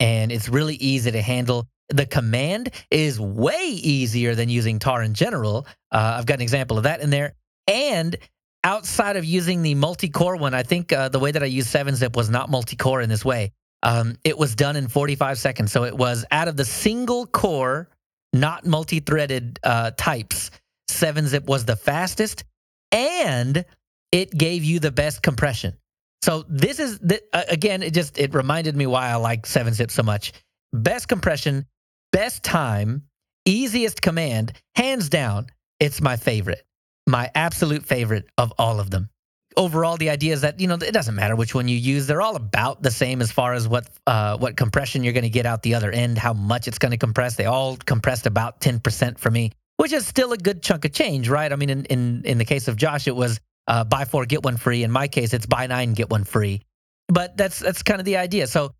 [0.00, 1.68] And it's really easy to handle.
[1.88, 5.66] The command is way easier than using tar in general.
[5.92, 7.34] Uh, I've got an example of that in there.
[7.66, 8.16] And
[8.62, 12.16] outside of using the multi-core one, I think uh, the way that I used 7-zip
[12.16, 13.52] was not multi-core in this way.
[13.82, 15.72] Um, it was done in 45 seconds.
[15.72, 17.88] So it was out of the single core,
[18.32, 20.50] not multi-threaded uh, types.
[20.90, 22.44] 7-zip was the fastest,
[22.90, 23.64] and
[24.10, 25.76] it gave you the best compression.
[26.24, 29.90] So this is the, uh, again, it just it reminded me why I like 7-zip
[29.90, 30.32] so much.
[30.72, 31.66] Best compression,
[32.12, 33.02] best time,
[33.44, 35.48] easiest command, hands down.
[35.80, 36.64] It's my favorite
[37.06, 39.08] my absolute favorite of all of them.
[39.56, 42.22] Overall, the idea is that you know it doesn't matter which one you use; they're
[42.22, 45.46] all about the same as far as what uh, what compression you're going to get
[45.46, 47.36] out the other end, how much it's going to compress.
[47.36, 50.92] They all compressed about ten percent for me, which is still a good chunk of
[50.92, 51.52] change, right?
[51.52, 54.42] I mean, in in in the case of Josh, it was uh, buy four get
[54.42, 54.82] one free.
[54.82, 56.62] In my case, it's buy nine get one free.
[57.08, 58.46] But that's that's kind of the idea.
[58.46, 58.74] So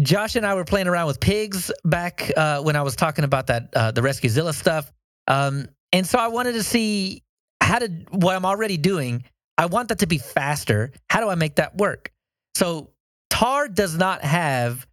[0.00, 3.48] Josh and I were playing around with pigs back uh, when I was talking about
[3.48, 4.92] that uh, the RescueZilla stuff,
[5.26, 7.22] um, and so I wanted to see
[7.60, 9.24] how to what I'm already doing.
[9.58, 10.92] I want that to be faster.
[11.08, 12.12] How do I make that work?
[12.54, 12.90] So
[13.28, 14.86] tar does not have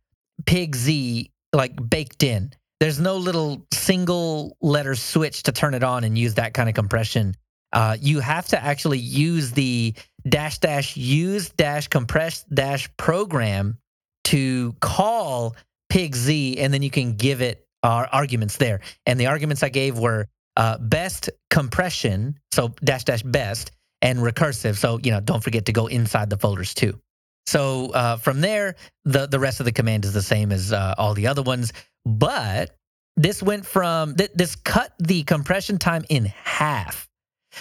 [0.46, 2.52] pig Z like baked in.
[2.80, 6.76] There's no little single letter switch to turn it on and use that kind of
[6.76, 7.36] compression.
[7.78, 9.94] Uh, you have to actually use the
[10.28, 13.78] dash dash use dash compress dash program
[14.24, 15.56] to call
[15.88, 18.80] pig Z, and then you can give it our arguments there.
[19.06, 23.70] And the arguments I gave were uh, best compression, so dash dash best,
[24.02, 24.76] and recursive.
[24.76, 27.00] So you know, don't forget to go inside the folders too.
[27.46, 28.74] So uh, from there,
[29.06, 31.74] the the rest of the command is the same as uh, all the other ones,
[32.08, 32.76] but
[33.18, 37.07] this went from th- this cut the compression time in half.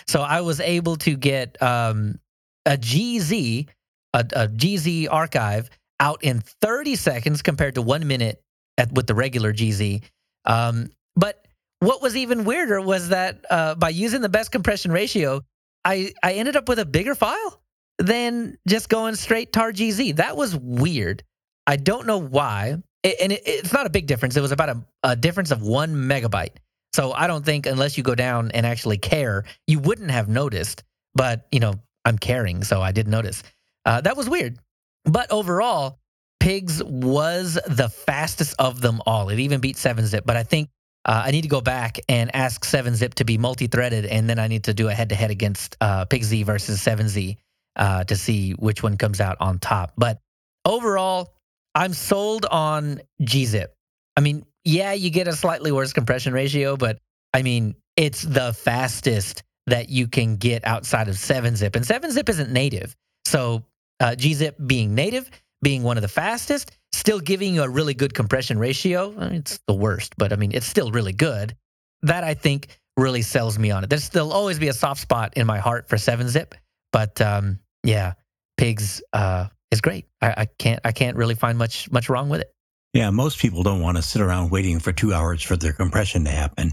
[0.06, 2.18] So I was able to get um,
[2.64, 3.68] a GZ,
[4.12, 8.42] a, a GZ archive out in 30 seconds compared to one minute
[8.78, 10.02] at, with the regular GZ.
[10.44, 11.46] Um, but
[11.80, 15.42] what was even weirder was that uh, by using the best compression ratio,
[15.84, 17.62] I, I ended up with a bigger file
[17.98, 20.16] than just going straight tar GZ.
[20.16, 21.22] That was weird.
[21.66, 22.76] I don't know why.
[23.02, 24.36] It, and it, it's not a big difference.
[24.36, 26.56] It was about a, a difference of one megabyte.
[26.96, 30.82] So I don't think unless you go down and actually care, you wouldn't have noticed.
[31.14, 31.74] But, you know,
[32.06, 33.42] I'm caring, so I did notice.
[33.84, 34.58] Uh, that was weird.
[35.04, 35.98] But overall,
[36.40, 39.28] Pigs was the fastest of them all.
[39.28, 40.24] It even beat 7-Zip.
[40.24, 40.70] But I think
[41.04, 44.48] uh, I need to go back and ask 7-Zip to be multi-threaded, and then I
[44.48, 47.36] need to do a head-to-head against uh, PigZ versus 7Z
[47.76, 49.92] uh, to see which one comes out on top.
[49.98, 50.18] But
[50.64, 51.34] overall,
[51.74, 53.74] I'm sold on G Zip.
[54.16, 56.98] I mean, yeah, you get a slightly worse compression ratio, but
[57.32, 62.52] I mean, it's the fastest that you can get outside of 7-Zip, and 7-Zip isn't
[62.52, 62.94] native.
[63.24, 63.64] So
[64.00, 65.30] uh, gzip being native,
[65.62, 69.14] being one of the fastest, still giving you a really good compression ratio.
[69.32, 71.56] It's the worst, but I mean, it's still really good.
[72.02, 73.90] That I think really sells me on it.
[73.90, 76.56] There's still always be a soft spot in my heart for 7-Zip,
[76.92, 78.14] but um, yeah,
[78.56, 80.06] Pigs uh, is great.
[80.20, 82.55] I, I can't I can't really find much much wrong with it.
[82.96, 86.24] Yeah, most people don't want to sit around waiting for two hours for their compression
[86.24, 86.72] to happen.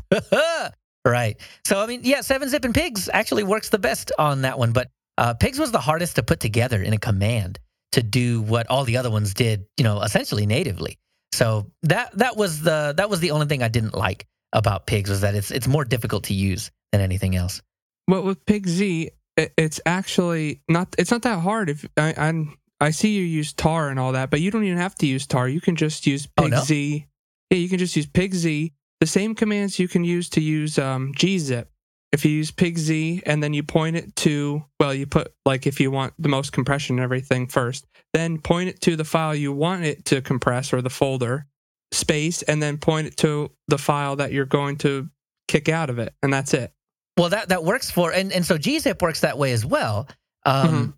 [1.05, 1.37] right.
[1.65, 4.89] So I mean, yeah, 7-Zip and Pigs actually works the best on that one, but
[5.17, 7.59] uh, Pigs was the hardest to put together in a command
[7.91, 10.97] to do what all the other ones did, you know, essentially natively.
[11.33, 15.09] So that that was the that was the only thing I didn't like about Pigs
[15.09, 17.61] was that it's it's more difficult to use than anything else.
[18.07, 21.69] Well, with Pig Z, it's actually not it's not that hard.
[21.69, 24.77] If I I'm, i see you use tar and all that, but you don't even
[24.77, 25.47] have to use tar.
[25.47, 26.61] You can just use Pig oh, no?
[26.61, 27.07] Z.
[27.49, 28.73] Yeah, you can just use Pig Z.
[28.99, 31.65] The same commands you can use to use um, gzip
[32.13, 35.79] if you use PigZ and then you point it to, well, you put like if
[35.79, 39.51] you want the most compression and everything first, then point it to the file you
[39.51, 41.47] want it to compress or the folder
[41.91, 45.09] space, and then point it to the file that you're going to
[45.47, 46.71] kick out of it, and that's it.
[47.17, 50.07] Well, that that works for, and and so gzip works that way as well.
[50.45, 50.91] Um, mm-hmm.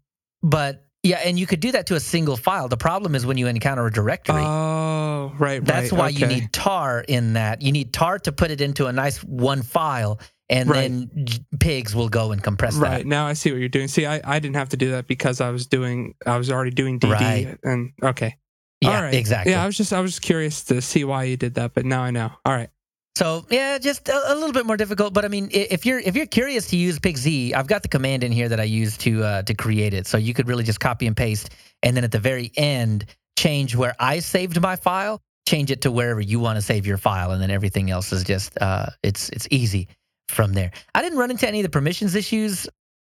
[0.43, 2.67] But yeah, and you could do that to a single file.
[2.67, 4.41] The problem is when you encounter a directory.
[4.41, 5.63] Oh, right, right.
[5.63, 6.17] That's why okay.
[6.17, 7.61] you need tar in that.
[7.61, 10.81] You need tar to put it into a nice one file and right.
[10.81, 11.27] then
[11.59, 12.89] pigs will go and compress right.
[12.89, 12.95] that.
[12.97, 13.87] Right, now I see what you're doing.
[13.87, 16.71] See, I, I didn't have to do that because I was doing I was already
[16.71, 17.57] doing DD right.
[17.63, 18.37] and okay.
[18.81, 19.13] Yeah, All right.
[19.13, 19.53] exactly.
[19.53, 21.85] Yeah, I was just I was just curious to see why you did that, but
[21.85, 22.31] now I know.
[22.45, 22.69] All right.
[23.15, 25.13] So yeah, just a, a little bit more difficult.
[25.13, 28.23] But I mean, if you're if you're curious to use PigZ, I've got the command
[28.23, 30.05] in here that I use to uh, to create it.
[30.05, 31.51] So you could really just copy and paste,
[31.81, 33.05] and then at the very end,
[33.37, 36.97] change where I saved my file, change it to wherever you want to save your
[36.97, 39.87] file, and then everything else is just uh, it's it's easy
[40.27, 40.71] from there.
[40.93, 42.67] I didn't run into any of the permissions issues.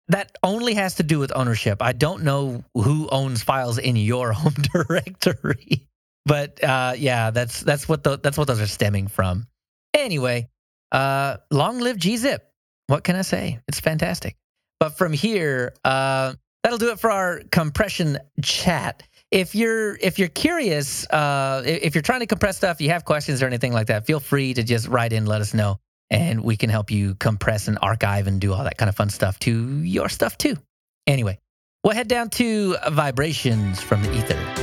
[0.09, 1.81] That only has to do with ownership.
[1.81, 5.87] I don't know who owns files in your home directory.
[6.27, 9.47] but uh, yeah, that's that's what the, that's what those are stemming from.
[9.95, 10.49] Anyway,
[10.91, 12.39] uh, long live gzip.
[12.87, 13.59] What can I say?
[13.67, 14.35] It's fantastic.
[14.79, 19.03] But from here, uh, that'll do it for our compression chat.
[19.31, 23.41] If you're if you're curious, uh, if you're trying to compress stuff, you have questions
[23.41, 25.79] or anything like that, feel free to just write in, let us know,
[26.09, 29.09] and we can help you compress and archive and do all that kind of fun
[29.09, 30.55] stuff to your stuff too.
[31.07, 31.39] Anyway,
[31.83, 34.54] we'll head down to vibrations from the ether.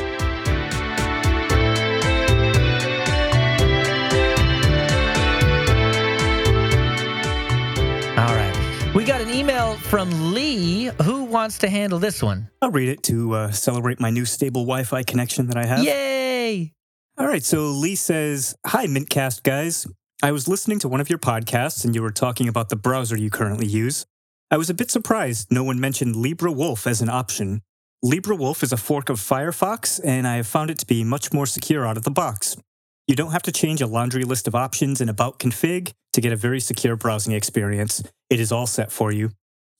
[9.43, 10.85] Email from Lee.
[11.03, 12.49] Who wants to handle this one?
[12.61, 15.83] I'll read it to uh, celebrate my new stable Wi Fi connection that I have.
[15.83, 16.73] Yay!
[17.19, 17.43] All right.
[17.43, 19.89] So Lee says Hi, Mintcast guys.
[20.23, 23.19] I was listening to one of your podcasts and you were talking about the browser
[23.19, 24.07] you currently use.
[24.49, 27.63] I was a bit surprised no one mentioned LibreWolf as an option.
[28.05, 31.47] LibreWolf is a fork of Firefox, and I have found it to be much more
[31.47, 32.57] secure out of the box.
[33.09, 36.33] You don't have to change a laundry list of options in About Config to get
[36.33, 38.03] a very secure browsing experience.
[38.31, 39.31] It is all set for you.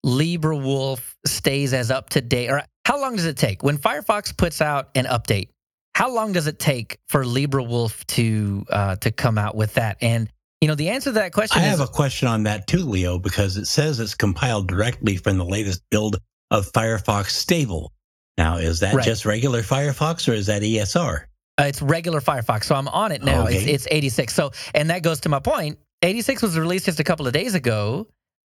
[0.06, 4.60] LibreWolf stays as up to date, or how long does it take when Firefox puts
[4.60, 5.48] out an update?
[5.94, 9.96] How long does it take for LibreWolf to uh, to come out with that?
[10.00, 10.28] And
[10.60, 12.78] you know, the answer to that question I is have a question on that too,
[12.78, 16.16] Leo, because it says it's compiled directly from the latest build
[16.50, 17.92] of Firefox Stable.
[18.38, 19.04] Now, is that Right.
[19.04, 21.26] just regular Firefox or is that ESR?
[21.58, 23.46] Uh, it's regular Firefox, so I'm on it now.
[23.46, 23.72] It's, Okay.
[23.72, 24.34] it's 86.
[24.34, 25.78] So, and that goes to my point.
[26.02, 28.06] 86 was released just a couple of days ago.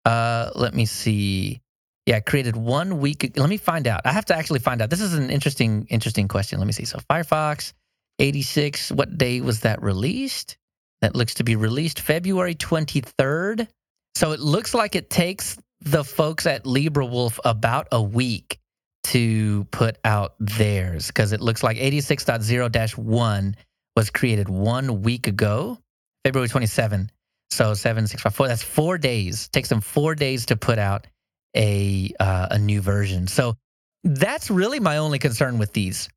[0.09, 1.61] Uh, let me see.
[2.07, 3.35] Yeah, created one week.
[3.37, 4.01] Let me find out.
[4.07, 4.89] I have to actually find out.
[4.89, 6.59] This is an interesting, interesting question.
[6.59, 6.87] Let me see.
[6.87, 7.75] So, Firefox
[8.19, 8.91] 86.
[8.93, 10.57] What day was that released?
[11.03, 13.69] That looks to be released February 23rd.
[14.15, 18.59] So it looks like it takes the folks at LibreWolf about a week
[19.05, 23.55] to put out theirs because it looks like 86.0-1
[23.95, 25.79] was created one week ago,
[26.25, 27.11] February 27.
[27.51, 29.49] So 7654, that's four days.
[29.49, 31.07] takes them four days to put out
[31.57, 33.27] a uh, a new version.
[33.27, 33.57] So
[34.05, 36.09] that's really my only concern with these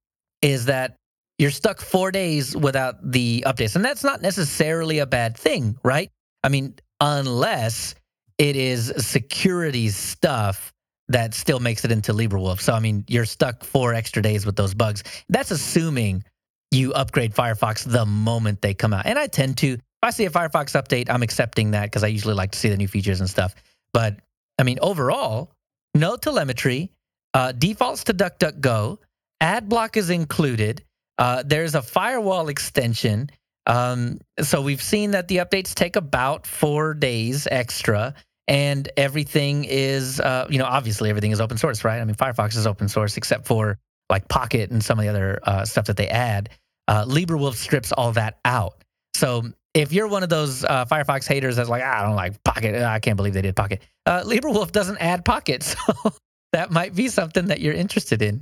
[0.41, 0.95] is that
[1.37, 3.75] you're stuck four days without the updates.
[3.75, 6.09] And that's not necessarily a bad thing, right?
[6.43, 7.95] I mean, unless
[8.37, 10.71] it is security stuff
[11.09, 12.61] that still makes it into LibreWolf.
[12.61, 15.03] So, I mean, you're stuck four extra days with those bugs.
[15.29, 16.23] That's assuming
[16.71, 19.05] you upgrade Firefox the moment they come out.
[19.05, 22.07] And I tend to, if I see a Firefox update, I'm accepting that because I
[22.07, 23.53] usually like to see the new features and stuff.
[23.93, 24.17] But
[24.57, 25.51] I mean, overall,
[25.93, 26.91] no telemetry,
[27.35, 28.97] uh, defaults to DuckDuckGo,
[29.41, 30.83] ad block is included.
[31.19, 33.29] Uh, there's a firewall extension.
[33.67, 38.15] Um, so we've seen that the updates take about four days extra,
[38.47, 42.01] and everything is, uh, you know, obviously everything is open source, right?
[42.01, 43.77] I mean, Firefox is open source except for
[44.09, 46.49] like Pocket and some of the other uh, stuff that they add.
[46.87, 48.83] Uh, LibreWolf strips all that out.
[49.13, 49.43] So
[49.73, 52.75] if you're one of those uh, Firefox haters that's like, "Ah, I don't like Pocket,
[52.83, 53.81] I can't believe they did Pocket.
[54.05, 56.13] Uh, LibreWolf doesn't add Pocket, so
[56.51, 58.41] that might be something that you're interested in.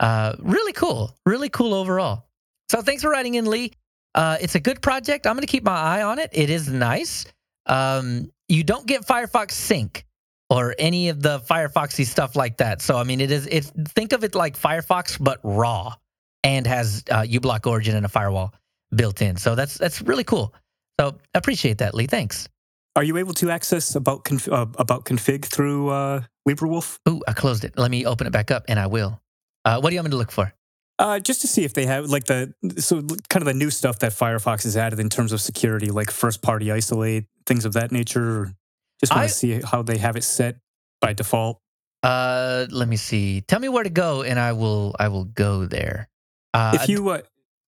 [0.00, 2.26] Uh, really cool, really cool overall.
[2.70, 3.72] So thanks for writing in, Lee.
[4.14, 5.26] Uh, it's a good project.
[5.26, 6.30] I'm going to keep my eye on it.
[6.32, 7.26] It is nice.
[7.66, 10.04] Um, you don't get Firefox Sync
[10.50, 12.80] or any of the Firefoxy stuff like that.
[12.80, 13.46] So I mean, it is.
[13.50, 15.94] It's think of it like Firefox but raw
[16.44, 18.54] and has uh, uBlock Origin and a firewall
[18.94, 19.36] built in.
[19.36, 20.54] So that's that's really cool.
[21.00, 22.06] So appreciate that, Lee.
[22.06, 22.48] Thanks.
[22.96, 26.98] Are you able to access about conf- uh, about config through uh, LibreWolf?
[27.08, 27.78] Ooh, I closed it.
[27.78, 29.20] Let me open it back up, and I will.
[29.64, 30.52] Uh, what do you want me to look for?
[30.98, 34.00] Uh, just to see if they have like the so kind of the new stuff
[34.00, 37.92] that Firefox has added in terms of security, like first party isolate, things of that
[37.92, 38.52] nature.
[39.00, 40.56] Just want I- to see how they have it set
[41.00, 41.60] by default.
[42.02, 43.42] Uh, let me see.
[43.42, 44.96] Tell me where to go, and I will.
[44.98, 46.08] I will go there.
[46.54, 47.20] Uh, if you, uh,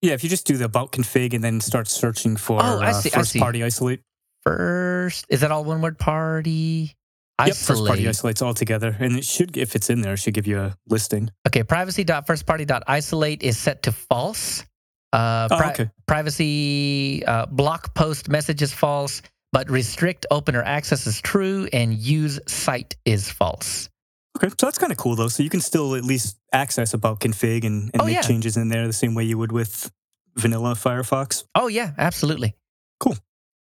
[0.02, 2.90] yeah, if you just do the about config and then start searching for Oh, I
[2.90, 3.38] uh, see, I first see.
[3.38, 4.00] party isolate.
[4.42, 5.98] first, is that all one word?
[5.98, 6.94] Party.
[7.40, 8.08] Yep, first party Isolate.
[8.08, 10.76] isolates all together, and it should, if it's in there, it should give you a
[10.88, 11.30] listing.
[11.48, 14.64] Okay, privacy.firstparty.isolate is set to false.
[15.12, 15.90] Uh, Oh, okay.
[16.06, 19.22] Privacy uh, block post message is false,
[19.52, 23.88] but restrict opener access is true, and use site is false.
[24.36, 25.28] Okay, so that's kind of cool though.
[25.28, 28.22] So you can still at least access about config and, and Oh, make yeah.
[28.22, 29.90] changes in there the same way you would with
[30.36, 31.44] vanilla Firefox.
[31.54, 32.54] Oh yeah, absolutely.
[33.00, 33.16] Cool.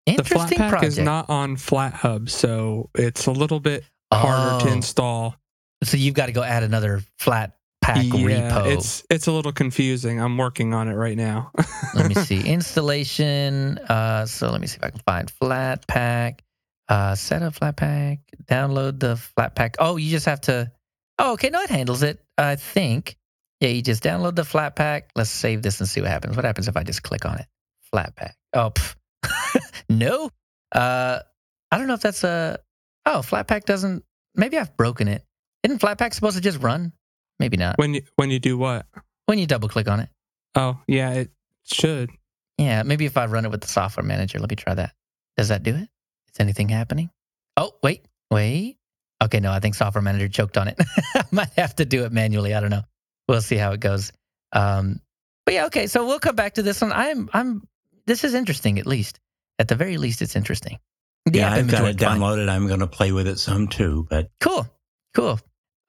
[0.05, 0.91] The Interesting Flatpak project.
[0.93, 5.35] is not on FlatHub, so it's a little bit harder to Oh, install.
[5.83, 8.11] So you've got to go add another flat pack yeah,
[8.51, 8.67] repo.
[8.73, 10.19] it's it's a little confusing.
[10.19, 11.51] I'm working on it right now.
[11.95, 13.77] let me see installation.
[13.79, 16.39] Uh, so let me see if I can find Flatpak.
[16.89, 18.19] Uh, set up Flatpak.
[18.45, 19.75] Download the Flatpak.
[19.79, 20.71] Oh, you just have to.
[21.19, 21.49] Oh, okay.
[21.51, 22.19] No, it handles it.
[22.37, 23.15] I think.
[23.61, 25.03] Yeah, you just download the Flatpak.
[25.15, 26.35] Let's save this and see what happens.
[26.35, 27.45] What happens if I just click on it?
[27.93, 28.31] Flatpak.
[28.53, 28.95] Oh, pff.
[29.89, 30.31] no.
[30.71, 31.19] Uh,
[31.71, 32.59] I don't know if that's a.
[33.05, 34.03] Oh, Flatpak doesn't.
[34.35, 35.23] Maybe I've broken it.
[35.63, 36.93] Isn't Flatpak supposed to just run?
[37.39, 37.77] Maybe not.
[37.77, 38.85] when you when you do what?
[39.27, 40.09] When you double click on it.
[40.55, 41.31] Oh yeah, it
[41.65, 42.09] should.
[42.57, 44.93] Yeah, maybe if I run it with the software manager, let me try that.
[45.37, 45.89] Does that do it?
[46.39, 47.09] Anything happening?
[47.57, 48.77] Oh, wait, wait.
[49.21, 50.79] Okay, no, I think software manager choked on it.
[51.15, 52.53] I might have to do it manually.
[52.53, 52.83] I don't know.
[53.27, 54.13] We'll see how it goes.
[54.53, 55.01] Um,
[55.45, 55.87] but yeah, okay.
[55.87, 56.93] So we'll come back to this one.
[56.93, 57.67] I'm, I'm.
[58.07, 58.79] This is interesting.
[58.79, 59.19] At least,
[59.59, 60.79] at the very least, it's interesting.
[61.25, 62.49] The yeah, I've got it worked fine.
[62.49, 64.07] I'm going to play with it some too.
[64.09, 64.65] But Cool,
[65.13, 65.39] cool.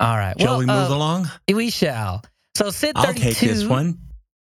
[0.00, 0.38] All right.
[0.40, 1.30] shall well, we move uh, along?
[1.52, 2.22] We shall.
[2.56, 3.98] So Sid I'll take this one.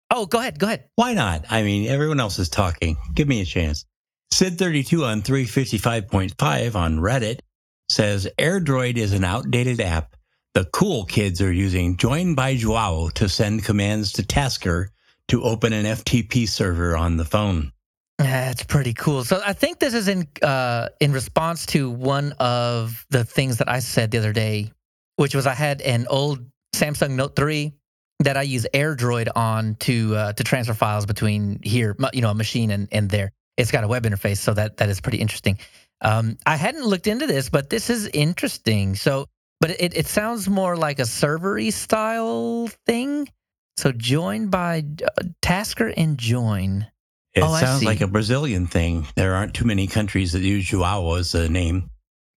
[0.09, 0.57] Oh, go ahead.
[0.57, 0.85] Go ahead.
[0.95, 1.45] Why not?
[1.49, 2.95] I mean, everyone else is talking.
[3.13, 3.85] Give me a chance.
[4.33, 7.39] Sid32 on 355.5 on Reddit
[7.89, 10.15] says AirDroid is an outdated app.
[10.53, 14.89] The cool kids are using Join by Joao to send commands to Tasker
[15.29, 17.71] to open an FTP server on the phone.
[18.17, 19.23] That's pretty cool.
[19.23, 23.69] So I think this is in uh, in response to one of the things that
[23.69, 24.71] I said the other day,
[25.17, 26.39] which was I had an old
[26.75, 27.73] Samsung Note three
[28.19, 32.35] that I use AirDroid on to uh, to transfer files between here, you know, a
[32.35, 33.31] machine and, and there.
[33.57, 35.57] It's got a web interface, so that that is pretty interesting.
[36.01, 38.95] Um, I hadn't looked into this, but this is interesting.
[38.95, 39.25] So,
[39.59, 43.27] but it it sounds more like a servery style thing.
[43.77, 46.87] So join by uh, Tasker and join.
[47.33, 49.05] It Oh, sounds like a Brazilian thing.
[49.15, 51.89] There aren't too many countries that use Joao as a name.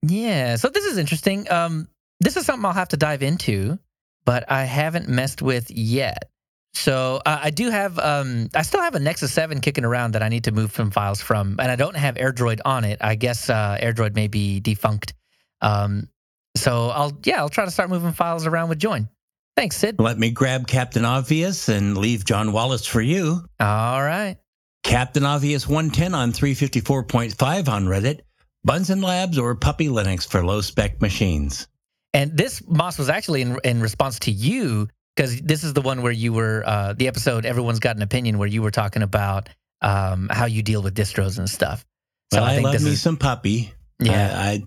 [0.01, 1.49] Yeah, so this is interesting.
[1.51, 1.87] Um,
[2.19, 3.79] this is something I'll have to dive into,
[4.25, 6.29] but I haven't messed with yet.
[6.73, 10.23] So uh, I do have, um, I still have a Nexus Seven kicking around that
[10.23, 12.99] I need to move some files from, and I don't have AirDroid on it.
[13.01, 15.13] I guess uh, AirDroid may be defunct.
[15.61, 16.07] Um,
[16.55, 19.09] so I'll, yeah, I'll try to start moving files around with Join.
[19.55, 19.99] Thanks, Sid.
[19.99, 23.43] Let me grab Captain Obvious and leave John Wallace for you.
[23.59, 24.37] All right.
[24.83, 28.21] Captain Obvious 110 on 354.5 on Reddit.
[28.63, 31.67] Bunsen Labs or Puppy Linux for low spec machines.
[32.13, 36.01] And this Moss was actually in in response to you because this is the one
[36.01, 37.45] where you were uh, the episode.
[37.45, 39.49] Everyone's got an opinion where you were talking about
[39.81, 41.85] um, how you deal with distros and stuff.
[42.33, 43.73] So well, I, I think love this me is some Puppy.
[43.99, 44.33] yeah.
[44.35, 44.63] I, I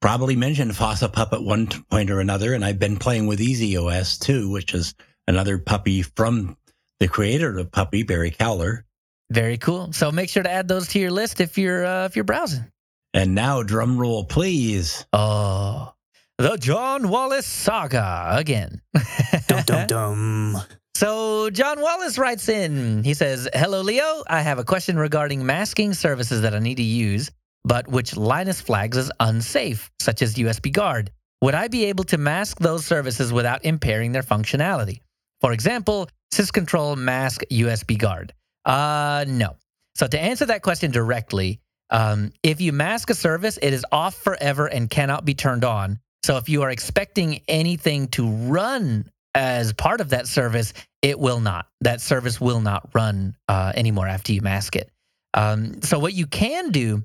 [0.00, 4.20] probably mentioned Fossa Pup at one point or another, and I've been playing with EasyOS
[4.20, 4.94] too, which is
[5.26, 6.56] another puppy from
[7.00, 8.82] the creator of Puppy, Barry Kauler.
[9.30, 9.92] Very cool.
[9.92, 12.70] So make sure to add those to your list if you're uh, if you're browsing.
[13.12, 15.06] And now, drum roll, please.
[15.12, 15.92] Oh,
[16.38, 18.82] the John Wallace saga again.
[19.48, 20.62] Dum dum dum.
[20.94, 23.04] So John Wallace writes in.
[23.04, 24.22] He says, "Hello, Leo.
[24.28, 27.30] I have a question regarding masking services that I need to use,
[27.64, 31.10] but which Lynis flags as unsafe, such as USB Guard.
[31.42, 35.00] Would I be able to mask those services without impairing their functionality?
[35.40, 38.32] For example, syscontrol mask USB Guard.
[38.64, 39.56] Uh, no.
[39.94, 41.60] So to answer that question directly,
[41.90, 45.98] um, if you mask a service, it is off forever and cannot be turned on.
[46.26, 51.38] So if you are expecting anything to run as part of that service, it will
[51.38, 51.68] not.
[51.82, 54.90] That service will not run uh, anymore after you mask it.
[55.34, 57.04] Um, so what you can do,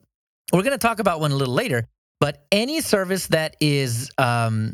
[0.51, 1.87] we're going to talk about one a little later,
[2.19, 4.73] but any service that is um,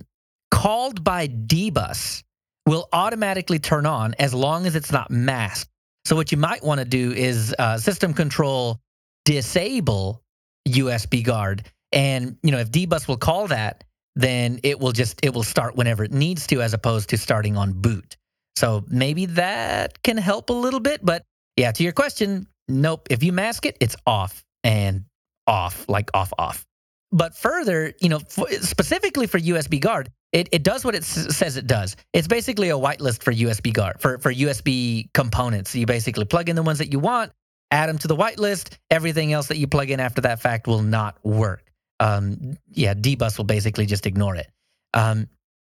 [0.50, 2.24] called by dbus
[2.66, 5.70] will automatically turn on as long as it's not masked.
[6.06, 8.80] So what you might want to do is uh, system control
[9.26, 10.24] disable
[10.66, 13.84] USB guard And you know, if dbus will call that,
[14.18, 17.56] then it will just it will start whenever it needs to, as opposed to starting
[17.56, 18.18] on boot.
[18.56, 21.06] So maybe that can help a little bit.
[21.06, 21.24] But
[21.56, 23.08] yeah, to your question, nope.
[23.12, 25.06] If you mask it, it's off and
[25.46, 26.66] off, like off off.
[27.12, 28.20] But further, you know,
[28.62, 31.96] specifically for USB Guard, it, it does what it s- says it does.
[32.12, 35.72] It's basically a whitelist for USB Guard for for USB components.
[35.72, 37.32] So you basically plug in the ones that you want,
[37.70, 38.78] add them to the whitelist.
[38.90, 41.67] Everything else that you plug in after that fact will not work.
[42.00, 44.48] Um, yeah, dbus will basically just ignore it.
[44.94, 45.28] Um,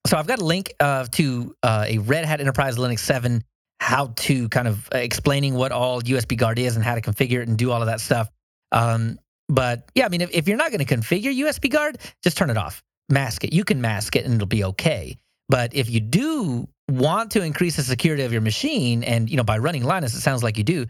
[0.07, 3.43] so I've got a link uh, to uh, a Red Hat Enterprise Linux 7
[3.81, 7.43] how to kind of uh, explaining what all USB Guard is and how to configure
[7.43, 8.31] it and do all of that stuff.
[8.73, 9.19] Um,
[9.49, 12.51] but yeah, I mean, if, if you're not going to configure USB Guard, just turn
[12.51, 13.53] it off, mask it.
[13.53, 15.17] You can mask it and it'll be okay.
[15.49, 19.45] But if you do want to increase the security of your machine, and you know
[19.45, 20.87] by running Lynis, it sounds like you do,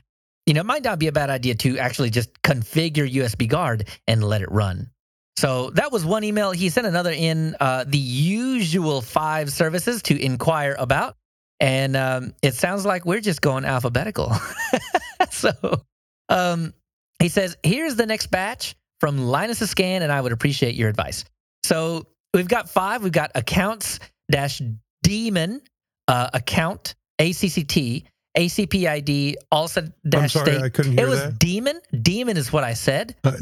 [0.47, 3.89] you know, it might not be a bad idea to actually just configure USB Guard
[4.07, 4.91] and let it run.
[5.37, 6.51] So that was one email.
[6.51, 11.17] He sent another in uh, the usual five services to inquire about.
[11.61, 14.33] And um, it sounds like we're just going alphabetical.
[15.31, 15.51] so
[16.29, 16.75] um,
[17.19, 21.25] he says, here's the next batch from Lynis Scan, and I would appreciate your advice.
[21.65, 23.03] So we've got five.
[23.03, 24.61] We've got accounts dash
[25.03, 25.63] demon,
[26.09, 28.05] uh, account, ACCT,
[28.37, 30.63] ACPID, also I'm dash sorry, state.
[30.63, 31.39] I couldn't hear It was that.
[31.39, 31.81] demon.
[32.03, 33.17] Demon is what I said.
[33.25, 33.33] Uh,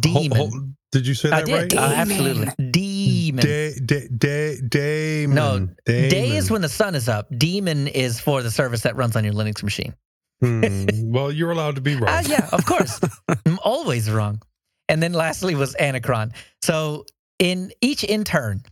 [0.00, 0.36] Demon.
[0.38, 1.72] Hold- hold- did you say I that did.
[1.72, 1.74] right?
[1.74, 2.48] Uh, absolutely.
[2.70, 3.42] Demon.
[3.44, 5.26] Day, day, day, day.
[5.28, 7.26] No, Day is when the sun is up.
[7.36, 9.92] Demon is for the service that runs on your Linux machine.
[10.40, 11.10] Hmm.
[11.10, 12.04] Well, you're allowed to be wrong.
[12.08, 13.00] Ah, yeah, of course.
[13.46, 14.40] I'm always wrong.
[14.88, 16.32] And then lastly was Anacron.
[16.62, 17.06] So
[17.40, 18.62] in each intern,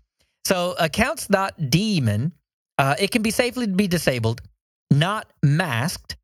[0.47, 2.33] so accounts.daemon,
[2.79, 4.43] uh, it can be safely be disabled,
[4.93, 6.17] not masked,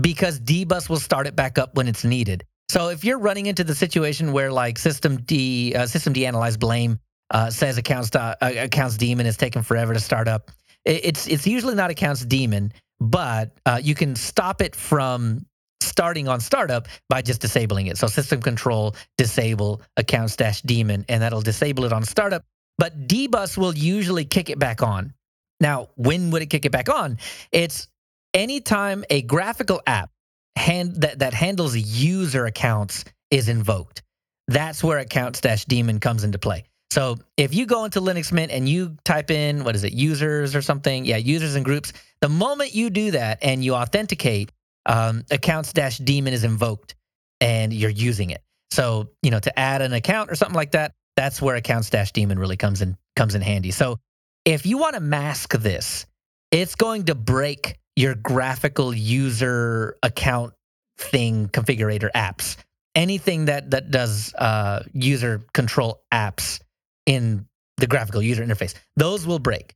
[0.00, 2.44] because dbus will start it back up when it's needed.
[2.68, 6.98] So if you're running into the situation where like system d uh, system analyze blame
[7.30, 10.50] uh, says accounts uh, accounts daemon is taking forever to start up,
[10.84, 15.46] it's it's usually not accounts daemon, but uh, you can stop it from
[15.80, 17.96] starting on startup by just disabling it.
[17.96, 22.42] So system control disable accounts dash daemon, and that'll disable it on startup.
[22.78, 25.14] But dbus will usually kick it back on.
[25.60, 27.18] Now, when would it kick it back on?
[27.50, 27.88] It's
[28.36, 30.10] anytime a graphical app
[30.54, 34.02] hand that, that handles user accounts is invoked.
[34.46, 36.64] That's where accounts dash daemon comes into play.
[36.92, 40.54] So if you go into Linux Mint and you type in what is it, users
[40.54, 41.92] or something, yeah, users and groups.
[42.20, 44.52] The moment you do that and you authenticate,
[44.86, 46.94] um, accounts dash daemon is invoked,
[47.40, 48.42] and you're using it.
[48.70, 52.12] So you know to add an account or something like that, that's where accounts dash
[52.12, 53.72] daemon really comes in comes in handy.
[53.72, 53.98] So
[54.44, 56.06] if you want to mask this,
[56.52, 60.52] it's going to break your graphical user account
[60.98, 62.56] thing configurator apps.
[62.94, 66.60] Anything that that does uh, user control apps
[67.06, 67.46] in
[67.78, 69.74] the graphical user interface, those will break.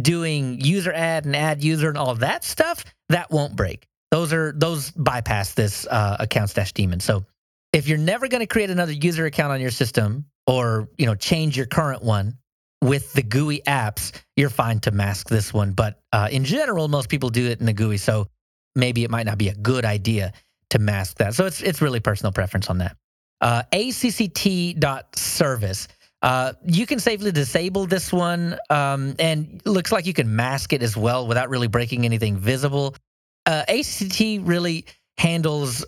[0.00, 3.86] Doing user add and add user and all that stuff, that won't break.
[4.10, 7.00] Those are those bypass this uh, accounts dash daemon.
[7.00, 7.24] So
[7.72, 11.14] if you're never going to create another user account on your system or you know
[11.14, 12.38] change your current one
[12.82, 15.72] with the GUI apps, you're fine to mask this one.
[15.72, 18.26] But uh, in general, most people do it in the GUI, so
[18.74, 20.32] maybe it might not be a good idea
[20.70, 21.34] to mask that.
[21.34, 22.96] So it's it's really personal preference on that.
[23.40, 24.78] Uh, acct.service.
[26.22, 30.82] Uh, you can safely disable this one, um, and looks like you can mask it
[30.82, 32.94] as well without really breaking anything visible.
[33.46, 34.86] Uh, ACT really
[35.18, 35.84] handles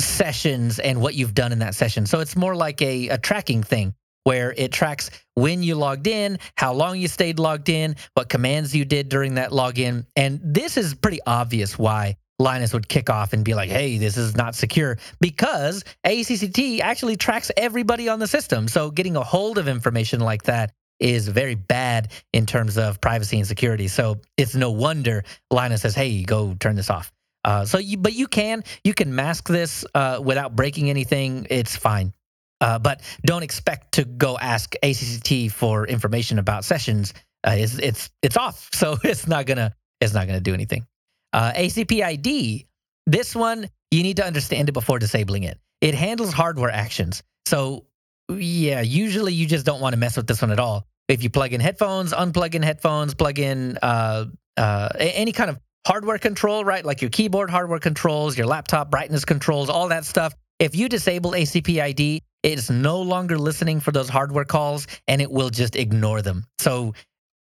[0.00, 2.04] sessions and what you've done in that session.
[2.04, 3.94] So it's more like a, a tracking thing
[4.26, 8.74] where it tracks when you logged in, how long you stayed logged in, what commands
[8.74, 10.04] you did during that login.
[10.16, 14.16] And this is pretty obvious why Lynis would kick off and be like, hey, this
[14.16, 18.66] is not secure because ACCT actually tracks everybody on the system.
[18.66, 23.38] So getting a hold of information like that is very bad in terms of privacy
[23.38, 23.86] and security.
[23.86, 25.22] So it's no wonder
[25.52, 27.12] Lynis says, hey, go turn this off.
[27.44, 31.46] Uh, so you, but you can you can mask this uh, without breaking anything.
[31.48, 32.12] It's fine.
[32.60, 37.12] Uh, but don't expect to go ask ACCT for information about sessions.
[37.46, 40.86] Uh, it's it's it's off, so it's not gonna it's not gonna do anything.
[41.32, 42.66] Uh, ACPID,
[43.06, 45.58] this one you need to understand it before disabling it.
[45.80, 47.86] It handles hardware actions, so
[48.28, 50.86] yeah, usually you just don't want to mess with this one at all.
[51.08, 54.26] If you plug in headphones, unplug in headphones, plug in uh,
[54.56, 56.84] uh, any kind of hardware control, right?
[56.84, 60.34] Like your keyboard hardware controls, your laptop brightness controls, all that stuff.
[60.58, 65.50] If you disable ACPID, it's no longer listening for those hardware calls and it will
[65.50, 66.46] just ignore them.
[66.60, 66.94] So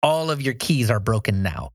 [0.03, 1.71] all of your keys are broken now.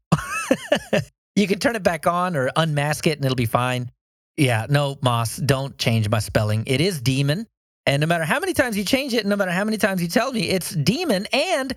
[1.36, 3.90] you can turn it back on or unmask it and it'll be fine.
[4.38, 6.64] Yeah, no, Moss, don't change my spelling.
[6.68, 7.46] It is demon
[7.86, 10.08] And no matter how many times you change it, no matter how many times you
[10.08, 11.26] tell me, it's Demon.
[11.34, 11.74] And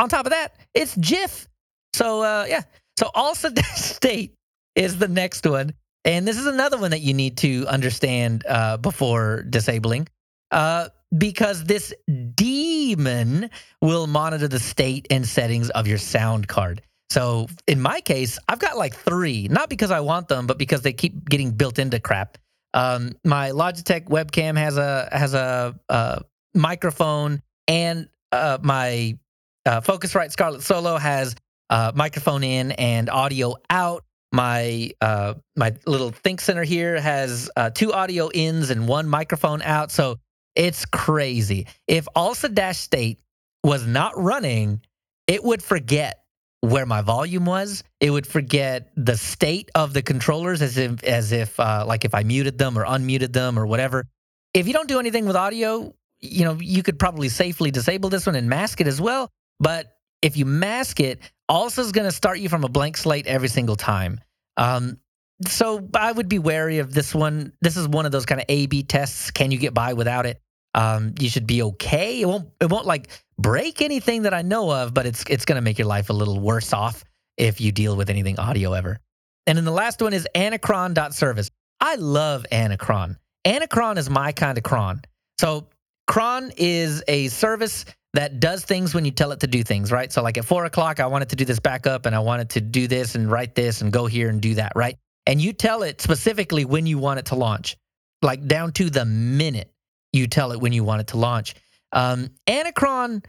[0.00, 1.48] on top of that, it's GIF.
[1.94, 2.62] So uh, yeah.
[2.98, 4.34] So ALSA state
[4.76, 5.74] is the next one.
[6.04, 10.08] And this is another one that you need to understand uh, before disabling.
[10.52, 11.92] Uh, because this
[12.34, 13.50] demon
[13.80, 16.82] will monitor the state and settings of your sound card.
[17.10, 20.80] So in my case, I've got like three, not because I want them, but because
[20.80, 22.38] they keep getting built into crap.
[22.72, 26.22] Um, my Logitech webcam has a has a, a
[26.54, 29.18] microphone, and uh, my
[29.66, 31.36] uh, Focusrite Scarlett Solo has
[31.68, 34.04] a microphone in and audio out.
[34.32, 39.90] My uh, my little ThinkCentre here has uh, two audio ins and one microphone out.
[39.90, 40.18] So
[40.54, 41.66] it's crazy.
[41.86, 43.20] If ALSA Dash State
[43.62, 44.80] was not running,
[45.26, 46.24] it would forget
[46.60, 47.82] where my volume was.
[48.00, 52.14] It would forget the state of the controllers as if as if uh, like if
[52.14, 54.06] I muted them or unmuted them or whatever.
[54.54, 58.26] If you don't do anything with audio, you know, you could probably safely disable this
[58.26, 59.30] one and mask it as well.
[59.58, 63.26] But if you mask it, ALSA is going to start you from a blank slate
[63.26, 64.20] every single time.
[64.56, 64.98] Um,
[65.46, 67.52] so I would be wary of this one.
[67.60, 69.30] This is one of those kind of A/B tests.
[69.30, 70.40] Can you get by without it?
[70.74, 72.20] Um, you should be okay.
[72.20, 72.48] It won't.
[72.60, 75.88] It won't like break anything that I know of, but it's it's to make your
[75.88, 77.04] life a little worse off
[77.36, 78.98] if you deal with anything audio ever.
[79.46, 81.50] And then the last one is Anacron.service.
[81.80, 83.16] I love Anacron.
[83.44, 85.02] Anacron is my kind of cron.
[85.38, 85.68] So
[86.06, 87.84] cron is a service
[88.14, 90.12] that does things when you tell it to do things, right?
[90.12, 92.42] So like at four o'clock, I want it to do this backup and I want
[92.42, 94.96] it to do this and write this and go here and do that, right?
[95.26, 97.76] And you tell it specifically when you want it to launch,
[98.22, 99.72] like down to the minute
[100.12, 101.54] you tell it when you want it to launch.
[101.92, 103.24] Um, Anacron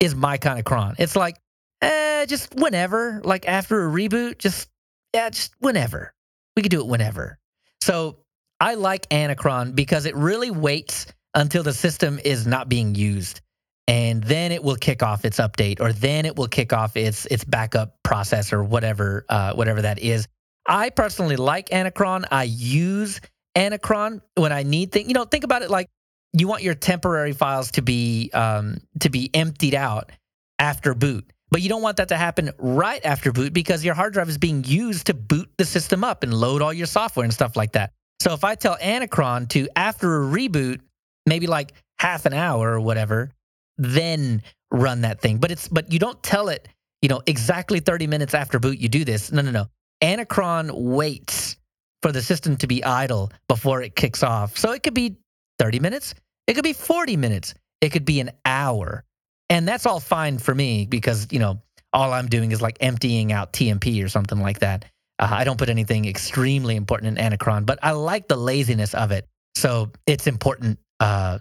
[0.00, 0.94] is my kind of cron.
[0.98, 1.36] It's like,
[1.82, 4.68] eh, just whenever, like after a reboot, just,
[5.14, 6.14] yeah, just whenever.
[6.56, 7.38] We could do it whenever.
[7.80, 8.18] So
[8.60, 13.40] I like Anacron because it really waits until the system is not being used.
[13.86, 17.24] And then it will kick off its update, or then it will kick off its
[17.26, 20.28] its backup process, or whatever uh, whatever that is.
[20.68, 22.26] I personally like Anacron.
[22.30, 23.20] I use
[23.56, 25.08] Anacron when I need things.
[25.08, 25.88] You know, think about it like
[26.34, 30.12] you want your temporary files to be um, to be emptied out
[30.58, 34.12] after boot, but you don't want that to happen right after boot because your hard
[34.12, 37.32] drive is being used to boot the system up and load all your software and
[37.32, 37.92] stuff like that.
[38.20, 40.80] So if I tell Anacron to after a reboot,
[41.24, 43.30] maybe like half an hour or whatever,
[43.78, 45.38] then run that thing.
[45.38, 46.68] But it's but you don't tell it,
[47.00, 49.32] you know, exactly 30 minutes after boot you do this.
[49.32, 49.66] No, no, no.
[50.02, 51.56] Anacron waits
[52.02, 54.56] for the system to be idle before it kicks off.
[54.56, 55.16] So it could be
[55.58, 56.14] 30 minutes,
[56.46, 59.04] it could be 40 minutes, it could be an hour.
[59.50, 63.32] And that's all fine for me because, you know, all I'm doing is like emptying
[63.32, 64.84] out TMP or something like that.
[65.18, 69.10] Uh, I don't put anything extremely important in Anacron, but I like the laziness of
[69.10, 69.26] it.
[69.56, 70.78] So it's important.
[71.00, 71.38] Uh,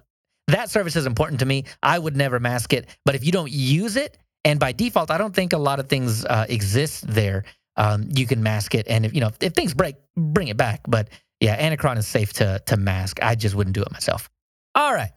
[0.47, 1.65] that service is important to me.
[1.83, 2.87] I would never mask it.
[3.05, 5.89] But if you don't use it, and by default, I don't think a lot of
[5.89, 7.43] things uh, exist there.
[7.77, 10.81] Um, you can mask it, and if you know if things break, bring it back.
[10.87, 11.09] But
[11.39, 13.19] yeah, Anacron is safe to to mask.
[13.21, 14.29] I just wouldn't do it myself.
[14.75, 15.11] All right.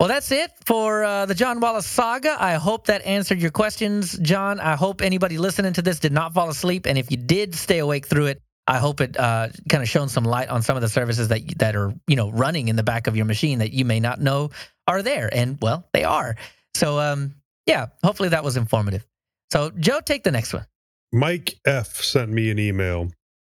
[0.00, 2.36] Well, that's it for uh, the John Wallace saga.
[2.36, 4.58] I hope that answered your questions, John.
[4.58, 7.78] I hope anybody listening to this did not fall asleep, and if you did stay
[7.78, 10.82] awake through it, I hope it uh, kind of shone some light on some of
[10.82, 13.72] the services that that are you know running in the back of your machine that
[13.72, 14.50] you may not know
[14.88, 16.36] are there, and well, they are.
[16.74, 17.34] So, um,
[17.66, 19.06] yeah, hopefully that was informative.
[19.50, 20.66] So, Joe, take the next one.
[21.14, 23.10] Mike F sent me an email.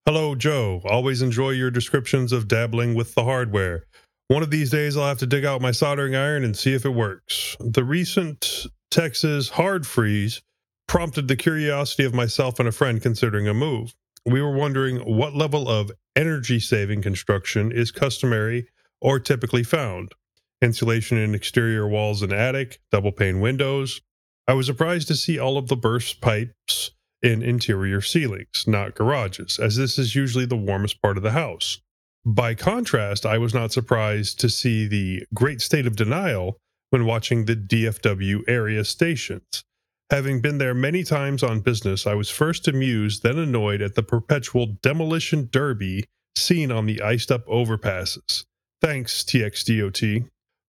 [0.07, 0.81] Hello, Joe.
[0.85, 3.83] Always enjoy your descriptions of dabbling with the hardware.
[4.29, 6.85] One of these days, I'll have to dig out my soldering iron and see if
[6.85, 7.57] it works.
[7.59, 10.41] The recent Texas hard freeze
[10.87, 13.93] prompted the curiosity of myself and a friend considering a move.
[14.25, 18.69] We were wondering what level of energy saving construction is customary
[19.01, 20.13] or typically found.
[20.63, 24.01] Insulation in exterior walls and attic, double pane windows.
[24.47, 26.93] I was surprised to see all of the burst pipes
[27.23, 31.81] in interior ceilings, not garages, as this is usually the warmest part of the house.
[32.25, 36.59] By contrast, I was not surprised to see the great state of denial
[36.91, 39.65] when watching the DFW area stations.
[40.11, 44.03] Having been there many times on business, I was first amused, then annoyed at the
[44.03, 46.05] perpetual demolition derby
[46.35, 48.45] seen on the iced up overpasses.
[48.81, 50.29] Thanks, TXDOT.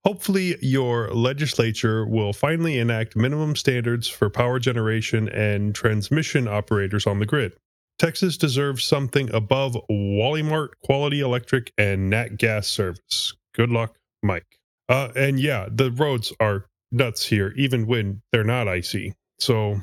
[0.09, 7.19] Hopefully, your legislature will finally enact minimum standards for power generation and transmission operators on
[7.19, 7.53] the grid.
[7.99, 13.35] Texas deserves something above Walmart quality electric and nat gas service.
[13.53, 14.57] Good luck, Mike.
[14.89, 19.13] Uh, and yeah, the roads are nuts here, even when they're not icy.
[19.37, 19.79] So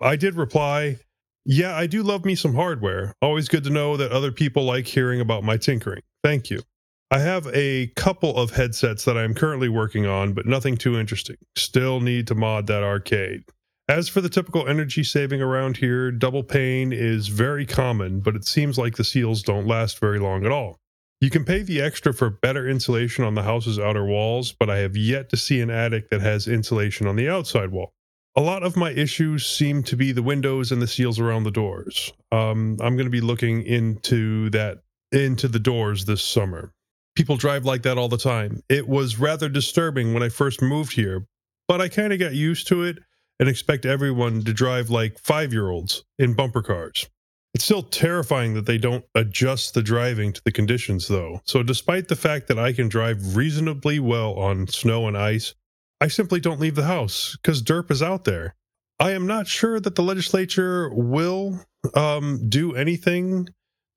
[0.00, 0.98] I did reply,
[1.44, 3.14] yeah, I do love me some hardware.
[3.22, 6.02] Always good to know that other people like hearing about my tinkering.
[6.24, 6.62] Thank you.
[7.10, 11.36] I have a couple of headsets that I'm currently working on, but nothing too interesting.
[11.56, 13.44] Still need to mod that arcade.
[13.88, 18.44] As for the typical energy saving around here, double pane is very common, but it
[18.44, 20.78] seems like the seals don't last very long at all.
[21.22, 24.78] You can pay the extra for better insulation on the house's outer walls, but I
[24.78, 27.94] have yet to see an attic that has insulation on the outside wall.
[28.36, 31.50] A lot of my issues seem to be the windows and the seals around the
[31.50, 32.12] doors.
[32.30, 36.74] Um, I'm going to be looking into that into the doors this summer.
[37.18, 38.62] People drive like that all the time.
[38.68, 41.26] It was rather disturbing when I first moved here,
[41.66, 43.00] but I kind of got used to it
[43.40, 47.08] and expect everyone to drive like five year olds in bumper cars.
[47.54, 51.40] It's still terrifying that they don't adjust the driving to the conditions, though.
[51.44, 55.56] So, despite the fact that I can drive reasonably well on snow and ice,
[56.00, 58.54] I simply don't leave the house because derp is out there.
[59.00, 61.64] I am not sure that the legislature will
[61.94, 63.48] um, do anything.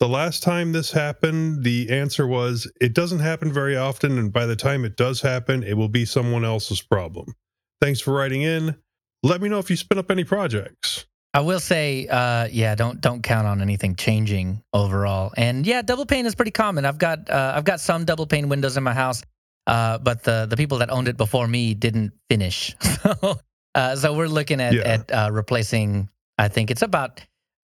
[0.01, 4.47] The last time this happened, the answer was it doesn't happen very often, and by
[4.47, 7.35] the time it does happen, it will be someone else's problem.
[7.79, 8.75] Thanks for writing in.
[9.21, 11.05] Let me know if you spin up any projects.
[11.35, 15.33] I will say, uh, yeah, don't don't count on anything changing overall.
[15.37, 16.83] And yeah, double pane is pretty common.
[16.83, 19.21] I've got uh, I've got some double pane windows in my house,
[19.67, 22.75] uh, but the the people that owned it before me didn't finish.
[23.03, 23.39] so,
[23.75, 24.81] uh, so we're looking at Yeah.
[24.81, 26.09] at uh, replacing.
[26.39, 27.21] I think it's about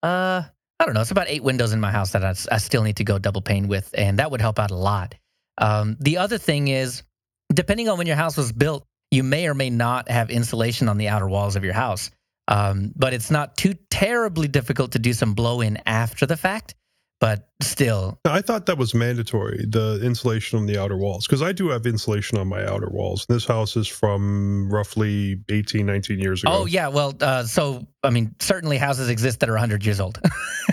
[0.02, 0.44] uh,
[0.82, 3.04] I don't know, it's about eight windows in my house that I still need to
[3.04, 5.14] go double pane with, and that would help out a lot.
[5.56, 7.04] Um, the other thing is,
[7.54, 10.98] depending on when your house was built, you may or may not have insulation on
[10.98, 12.10] the outer walls of your house.
[12.48, 16.74] Um, but it's not too terribly difficult to do some blow in after the fact.
[17.22, 21.52] But still, I thought that was mandatory, the insulation on the outer walls, because I
[21.52, 23.26] do have insulation on my outer walls.
[23.28, 26.50] This house is from roughly 18, 19 years ago.
[26.52, 30.20] oh yeah, well, uh, so I mean, certainly houses exist that are 100 years old.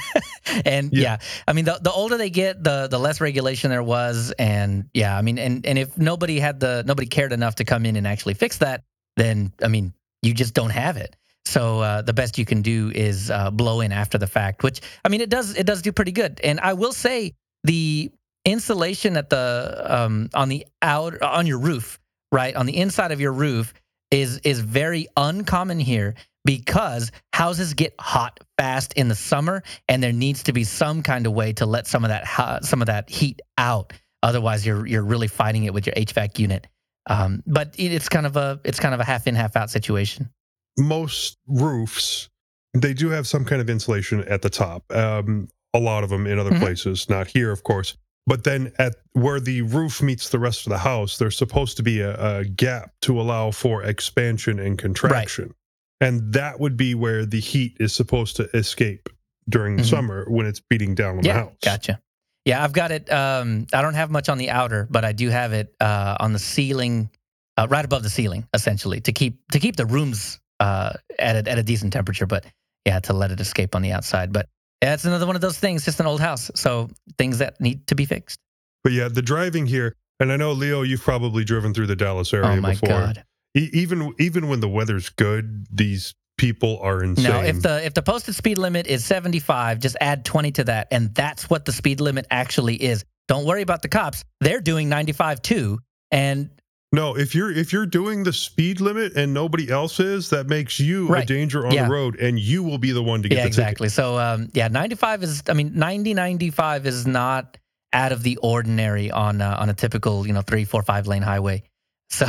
[0.66, 1.02] and yeah.
[1.02, 1.18] Yeah.
[1.48, 5.16] I mean, the the older they get, the the less regulation there was, and yeah,
[5.16, 8.08] I mean, and and if nobody had the nobody cared enough to come in and
[8.08, 8.82] actually fix that,
[9.18, 9.94] then I mean,
[10.24, 11.16] you just don't have it.
[11.50, 14.82] So uh, the best you can do is uh, blow in after the fact, which
[15.04, 16.40] I mean, it does it does do pretty good.
[16.44, 17.34] And I will say
[17.64, 18.12] the
[18.46, 22.00] insulation at the um, on the out on your roof,
[22.32, 23.74] right on the inside of your roof,
[24.12, 26.14] is is very uncommon here
[26.46, 31.26] because houses get hot fast in the summer, and there needs to be some kind
[31.26, 33.94] of way to let some of that some of that heat out.
[34.22, 36.68] Otherwise, you're you're really fighting it with your HVAC unit.
[37.10, 40.30] Um, but it's kind of a it's kind of a half in half out situation.
[40.78, 42.30] Most roofs,
[42.74, 44.84] they do have some kind of insulation at the top.
[44.94, 46.60] Um, a lot of them in other Mhm.
[46.60, 47.96] places, not here, of course.
[48.28, 51.84] But then at where the roof meets the rest of the house, there's supposed to
[51.84, 55.54] be a, a gap to allow for expansion and contraction.
[56.02, 59.10] And that would be where the heat is supposed to escape
[59.50, 59.90] during the Mhm.
[59.90, 61.56] summer when it's beating down on the house.
[61.64, 62.00] gotcha.
[62.46, 63.12] Yeah, I've got it.
[63.12, 66.32] Um, I don't have much on the outer, but I do have it uh, on
[66.34, 67.10] the ceiling,
[67.58, 71.52] uh, right above the ceiling, essentially to keep to keep the rooms uh, at a,
[71.52, 72.26] at a decent temperature.
[72.26, 72.46] But
[72.86, 74.34] yeah, to let it escape on the outside.
[74.34, 74.48] But
[74.82, 75.86] yeah, it's another one of those things.
[75.86, 78.40] Just an old house, so things that need to be fixed.
[78.84, 82.34] But yeah, the driving here, and I know Leo, you've probably driven through the Dallas
[82.34, 82.90] area oh my before.
[82.90, 83.24] god!
[83.56, 87.30] E- even even when the weather's good, these people are insane.
[87.30, 90.88] No, if the if the posted speed limit is 75, just add 20 to that,
[90.92, 93.04] and that's what the speed limit actually is.
[93.28, 95.80] Don't worry about the cops; they're doing 95 too,
[96.12, 96.50] and
[96.92, 100.80] no, if you're if you're doing the speed limit and nobody else is, that makes
[100.80, 101.86] you a danger on Yeah.
[101.86, 103.90] the road, and you will be the one to get yeah, the exactly.
[103.90, 107.58] So, um, yeah, 95 is, I mean, 90, 95 is not
[107.94, 111.22] out of the ordinary on uh, on a typical, you know, three, four, five lane
[111.22, 111.64] highway.
[112.12, 112.26] So,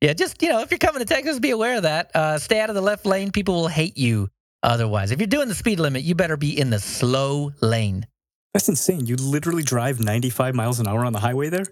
[0.00, 2.10] yeah, just you know, if you're coming to Texas, be aware of that.
[2.12, 3.30] Uh, stay out of the left lane.
[3.30, 4.28] People will hate you
[4.64, 5.12] otherwise.
[5.12, 8.04] If you're doing the speed limit, you better be in the slow lane.
[8.52, 9.06] That's insane.
[9.06, 11.66] You literally drive 95 miles an hour on the highway there?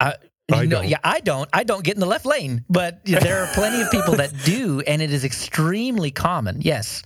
[0.00, 0.14] I
[0.50, 0.88] You know, don't.
[0.88, 1.48] Yeah, I don't.
[1.52, 4.80] I don't get in the left lane, but there are plenty of people that do,
[4.80, 6.60] and it is extremely common.
[6.62, 7.02] Yes.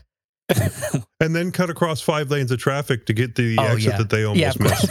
[1.20, 3.98] and then cut across five lanes of traffic to get to the Oh, exit yeah.
[3.98, 4.88] that they almost of missed.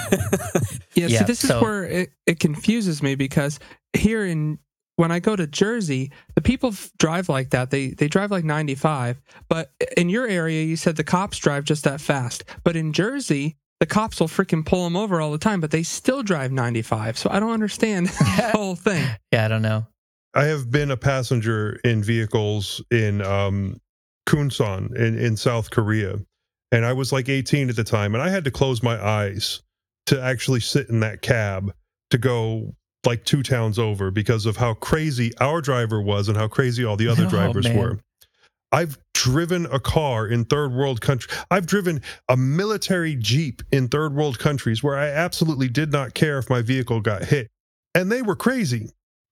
[0.96, 3.60] Yeah, Yeah, see, this so- is where it, it confuses me because
[3.94, 4.58] here in
[4.96, 7.70] when I go to Jersey, the people f- drive like that.
[7.72, 11.84] They they drive like 95, but in your area, you said the cops drive just
[11.84, 12.44] that fast.
[12.64, 15.84] But in Jersey, the cops will freaking pull them over all the time, but they
[15.84, 17.18] still drive 95.
[17.18, 19.06] So I don't understand the whole thing.
[19.34, 19.86] Yeah, I don't know.
[20.34, 23.82] I have been a passenger in vehicles in um,
[24.26, 26.16] Kunsan in, in South Korea,
[26.72, 29.62] and I was like 18 at the time, and I had to close my eyes
[30.06, 31.74] to actually sit in that cab
[32.12, 32.74] to go
[33.06, 36.96] like two towns over because of how crazy our driver was and how crazy all
[36.96, 37.78] the other Oh, drivers man.
[37.78, 38.00] were.
[38.74, 41.32] I've driven a car in third world country.
[41.52, 46.40] I've driven a military Jeep in third world countries where I absolutely did not care
[46.40, 47.50] if my vehicle got hit.
[47.96, 48.90] And they were crazy.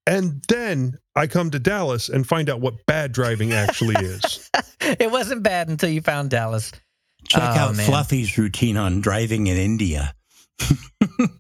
[0.08, 4.50] And then I come to Dallas and find out what bad driving actually is.
[4.82, 6.72] it wasn't bad until you found Dallas.
[7.28, 7.86] Check Oh, out man.
[7.88, 10.14] Fluffy's routine on driving in India.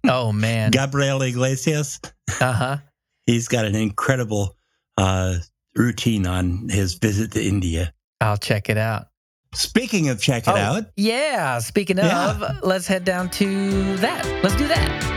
[0.08, 0.72] Oh man.
[0.72, 1.99] Gabriel Iglesias,
[2.39, 2.78] Uh huh.
[3.26, 4.56] he's got an incredible
[4.97, 5.38] uh,
[5.76, 7.93] routine on his visit to India.
[8.19, 9.07] I'll check it out.
[9.53, 11.59] Speaking of check it Oh, out, Yeah.
[11.59, 12.32] Speaking Yeah.
[12.32, 14.26] of, let's head down to that.
[14.43, 15.07] Let's do that.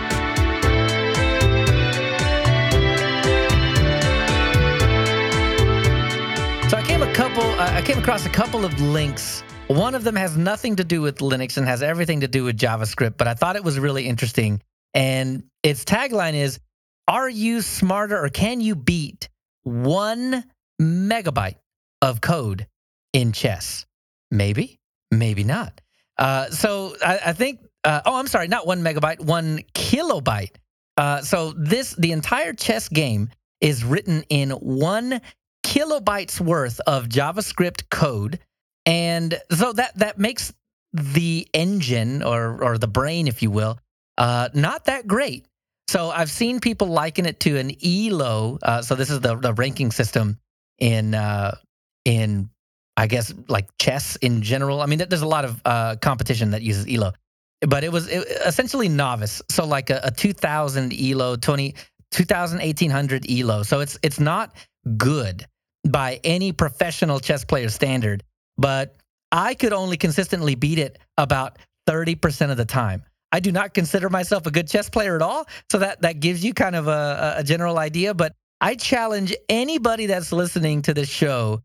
[6.70, 7.42] So I came a couple.
[7.42, 9.42] Uh, I came across a couple of links.
[9.68, 12.56] One of them has nothing to do with Linux and has everything to do with
[12.58, 14.62] JavaScript, but I thought it was really interesting.
[14.94, 16.58] And its tagline is:
[17.06, 19.28] "Are you smarter, or can you beat
[19.64, 20.44] one
[20.80, 21.56] megabyte
[22.00, 22.66] of code
[23.12, 23.86] in chess?"
[24.30, 24.78] Maybe,
[25.10, 25.80] maybe not.
[26.18, 27.60] Uh, so I, I think.
[27.84, 30.56] Uh, oh, I'm sorry, not one megabyte, one kilobyte.
[30.96, 33.28] Uh, so this the entire chess game
[33.60, 35.20] is written in one
[35.64, 38.38] kilobytes worth of JavaScript code,
[38.86, 40.52] and so that that makes
[40.92, 43.78] the engine or or the brain, if you will,
[44.18, 45.46] uh, not that great.
[45.88, 48.58] So I've seen people liken it to an ELO.
[48.62, 50.38] Uh, so this is the the ranking system
[50.78, 51.56] in uh,
[52.04, 52.50] in
[52.96, 54.80] I guess like chess in general.
[54.80, 57.12] I mean, there's a lot of uh, competition that uses ELO,
[57.60, 59.42] but it was it, essentially novice.
[59.50, 61.74] So like a, a 2000 ELO, 20,
[62.10, 63.62] 2000, 1800 ELO.
[63.62, 64.54] So it's it's not
[64.96, 65.46] good
[65.86, 68.22] by any professional chess player standard,
[68.56, 68.96] but
[69.32, 71.58] I could only consistently beat it about
[71.88, 73.02] 30% of the time.
[73.34, 75.48] I do not consider myself a good chess player at all.
[75.68, 78.14] So that, that gives you kind of a, a general idea.
[78.14, 81.60] But I challenge anybody that's listening to this show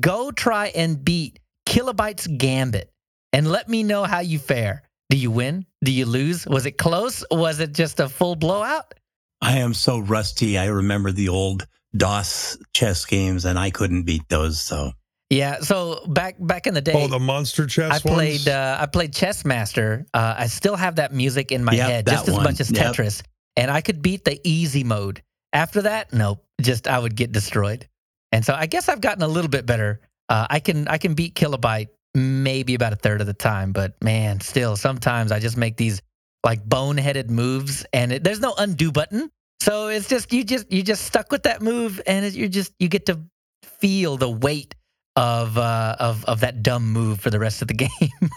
[0.00, 2.90] go try and beat Kilobytes Gambit
[3.34, 4.84] and let me know how you fare.
[5.10, 5.66] Do you win?
[5.84, 6.46] Do you lose?
[6.46, 7.22] Was it close?
[7.30, 8.94] Was it just a full blowout?
[9.42, 10.56] I am so rusty.
[10.56, 14.60] I remember the old DOS chess games, and I couldn't beat those.
[14.60, 14.92] So
[15.32, 15.60] Yeah.
[15.60, 18.48] So back back in the day, Oh, the monster chess I played ones?
[18.48, 20.04] uh, I played Chess Master.
[20.12, 22.44] Uh, I still have that music in my Yep, head that just as one.
[22.44, 22.94] much as Yep.
[22.94, 23.22] Tetris,
[23.56, 25.22] and I could beat the easy mode.
[25.54, 27.88] After that, nope, just I would get destroyed.
[28.30, 30.00] And so I guess I've gotten a little bit better.
[30.28, 33.94] Uh, I can I can beat Kilobyte maybe about a third of the time, but
[34.04, 36.02] man, still sometimes I just make these
[36.44, 39.30] like boneheaded moves, and it, there's no undo button.
[39.62, 42.74] So it's just you just you just stuck with that move, and it, you just
[42.78, 43.18] you get to
[43.80, 44.74] feel the weight
[45.16, 48.30] of uh, of of that dumb move for the rest of the game.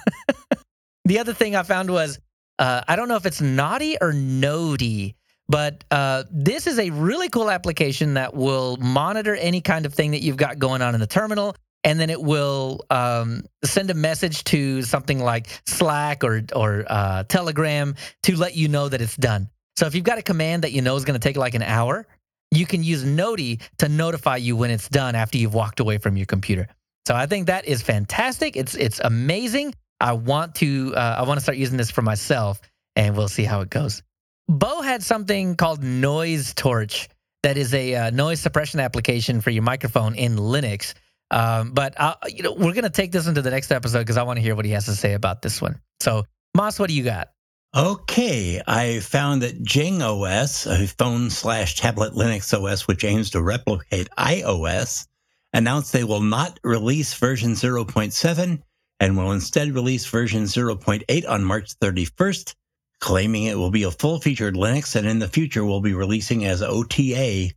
[1.05, 2.19] the other thing I found was
[2.59, 5.15] uh, I don't know if it's naughty or nody,
[5.47, 10.11] but uh, this is a really cool application that will monitor any kind of thing
[10.11, 11.55] that you've got going on in the terminal.
[11.84, 17.23] And then it will um, send a message to something like Slack or or uh,
[17.26, 19.49] Telegram to let you know that it's done.
[19.76, 21.61] So if you've got a command that you know is going to take like an
[21.61, 22.07] hour,
[22.56, 26.18] you can use Noti to notify you when it's done after you've walked away from
[26.18, 26.68] your computer.
[27.08, 28.56] So I think that is fantastic.
[28.56, 29.74] It's it's amazing.
[30.01, 32.60] I want to uh, I want to start using this for myself,
[32.95, 34.01] and we'll see how it goes.
[34.47, 37.10] Bo had something called Noise Torch
[37.43, 40.95] that is a uh, noise suppression application for your microphone in Linux.
[41.32, 44.24] Um, but uh, you know we're gonna take this into the next episode because I
[44.24, 45.80] want to hear what he has to say about this one.
[45.99, 46.24] So
[46.56, 47.30] Moss, what do you got?
[47.76, 53.41] Okay, I found that Jing OS, a phone slash tablet Linux OS which aims to
[53.41, 55.07] replicate iOS,
[55.51, 58.61] announced they will not release version 0.7
[59.01, 62.55] and will instead release version 0.8 on March 31st,
[63.01, 66.45] claiming it will be a full featured Linux and in the future will be releasing
[66.45, 67.49] as OTA.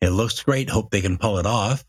[0.00, 1.84] It looks great, hope they can pull it off.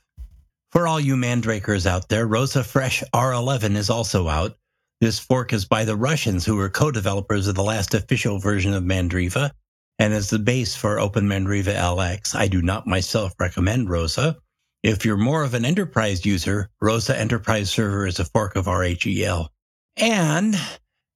[0.73, 4.57] For all you mandrakers out there, Rosa Fresh R11 is also out.
[4.99, 8.83] This fork is by the Russians, who were co-developers of the last official version of
[8.83, 9.51] Mandriva,
[9.99, 12.35] and is the base for Open Mandriva LX.
[12.35, 14.37] I do not myself recommend Rosa.
[14.81, 19.49] If you're more of an enterprise user, Rosa Enterprise Server is a fork of RHEL.
[19.97, 20.55] And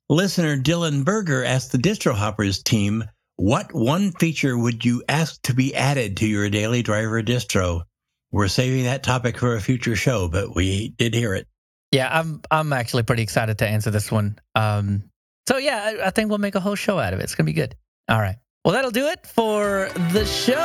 [0.09, 3.03] listener Dylan Berger asked the Distro Hoppers team,
[3.38, 7.82] what one feature would you ask to be added to your daily driver distro?
[8.32, 11.47] We're saving that topic for a future show, but we did hear it.
[11.91, 14.39] Yeah, I'm I'm actually pretty excited to answer this one.
[14.55, 15.03] Um,
[15.47, 17.23] so yeah, I, I think we'll make a whole show out of it.
[17.23, 17.75] It's gonna be good.
[18.09, 18.37] All right.
[18.63, 20.55] Well, that'll do it for the show.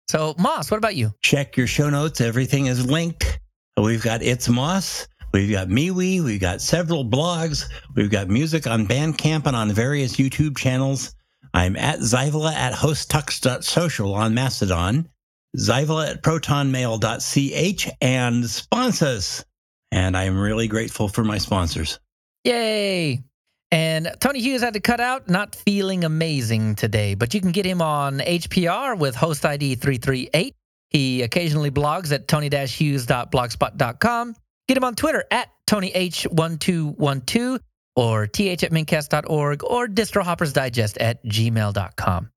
[0.09, 1.13] So, Moss, what about you?
[1.23, 2.21] Check your show notes.
[2.21, 3.39] Everything is linked.
[3.77, 5.07] We've got It's Moss.
[5.33, 6.25] We've got MeWe.
[6.25, 7.65] We've got several blogs.
[7.95, 11.15] We've got music on Bandcamp and on various YouTube channels.
[11.55, 15.09] I'm at Zyvola at hostux.social on Mastodon,
[15.57, 19.45] Zyvola at protonmail.ch, and sponsors.
[19.93, 21.99] And I'm really grateful for my sponsors.
[22.45, 23.25] Yay!
[23.73, 27.65] And Tony Hughes had to cut out, not feeling amazing today, but you can get
[27.65, 30.57] him on HPR with host ID 338.
[30.89, 34.35] He occasionally blogs at tony-hughes.blogspot.com.
[34.67, 37.61] Get him on Twitter at TonyH1212
[37.97, 42.31] or th at mintcast.org or distrohoppersdigest at gmail.com.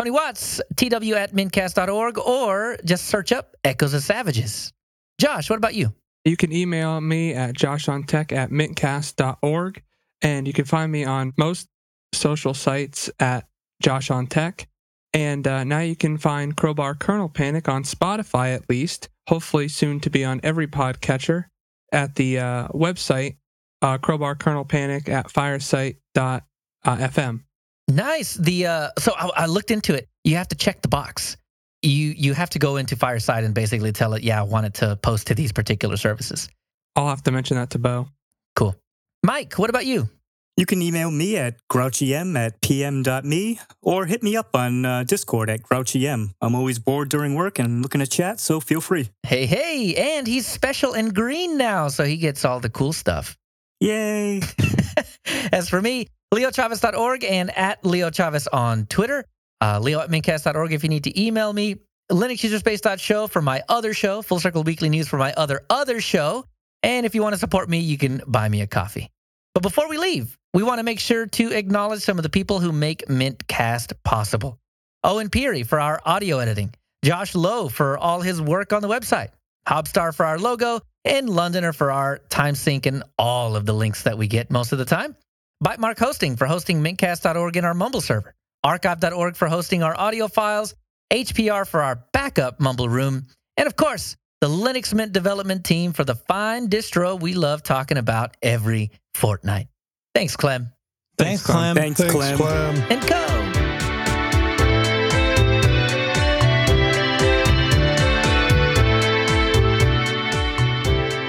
[0.00, 4.72] Tony Watts, tw at mintcast.org or just search up Echoes of Savages.
[5.20, 5.92] Josh, what about you?
[6.24, 9.82] You can email me at joshontech at mintcast.org,
[10.22, 11.68] and you can find me on most
[12.14, 13.46] social sites at
[13.84, 14.64] joshontech.
[15.12, 20.00] And uh, now you can find Crowbar Kernel Panic on Spotify at least, hopefully soon
[20.00, 21.44] to be on every podcatcher
[21.92, 23.36] at the uh, website,
[23.82, 27.42] uh, Crowbar Kernel Panic at fireside.fm.
[27.90, 28.34] Nice.
[28.34, 30.08] The uh, so I, I looked into it.
[30.24, 31.36] You have to check the box.
[31.82, 34.74] You you have to go into Fireside and basically tell it, yeah, I want it
[34.74, 36.48] to post to these particular services.
[36.96, 38.08] I'll have to mention that to Bo.
[38.56, 38.76] Cool.
[39.24, 40.08] Mike, what about you?
[40.56, 45.48] You can email me at grouchym at pm.me or hit me up on uh, Discord
[45.48, 46.34] at grouchym.
[46.42, 49.08] I'm always bored during work and looking to chat, so feel free.
[49.22, 53.38] Hey, hey, and he's special and green now, so he gets all the cool stuff.
[53.80, 54.42] Yay!
[55.52, 59.24] As for me, leochavez.org and at Leo Chavez on Twitter.
[59.60, 61.76] Uh, Leo at mintcast.org if you need to email me.
[62.10, 64.22] LinuxUserspace.show for my other show.
[64.22, 66.44] Full Circle Weekly News for my other other show.
[66.82, 69.10] And if you want to support me, you can buy me a coffee.
[69.54, 72.60] But before we leave, we want to make sure to acknowledge some of the people
[72.60, 74.58] who make Mintcast possible.
[75.04, 76.74] Owen Peary for our audio editing,
[77.04, 79.30] Josh Lowe for all his work on the website,
[79.66, 84.02] Hobstar for our logo, and Londoner for our time sync and all of the links
[84.02, 85.16] that we get most of the time.
[85.62, 88.34] Bytemark Hosting for hosting mintcast.org in our Mumble server,
[88.64, 90.74] archive.org for hosting our audio files,
[91.12, 93.26] HPR for our backup Mumble room,
[93.58, 97.98] and of course, the Linux Mint development team for the fine distro we love talking
[97.98, 99.68] about every fortnight.
[100.14, 100.72] Thanks, Clem.
[101.18, 101.76] Thanks, Clem.
[101.76, 102.36] Thanks, Thanks, Clem.
[102.38, 102.76] Clem.
[102.90, 103.26] And go.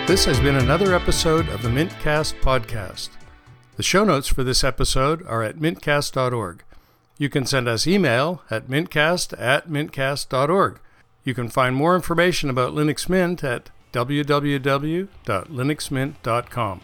[0.08, 3.10] This has been another episode of the Mintcast podcast.
[3.82, 6.64] The show notes for this episode are at mintcast.org.
[7.18, 10.80] You can send us email at mintcast at mintcast.org.
[11.24, 16.82] You can find more information about Linux Mint at www.linuxmint.com.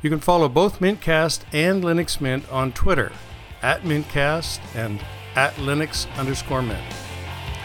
[0.00, 3.12] You can follow both Mintcast and Linux Mint on Twitter
[3.60, 5.04] at Mintcast and
[5.36, 6.90] at Linux underscore Mint.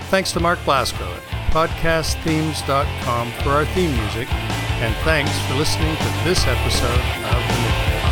[0.09, 1.21] Thanks to Mark Blasco at
[1.53, 8.04] podcastthemes.com for our theme music, and thanks for listening to this episode of the Mintcast.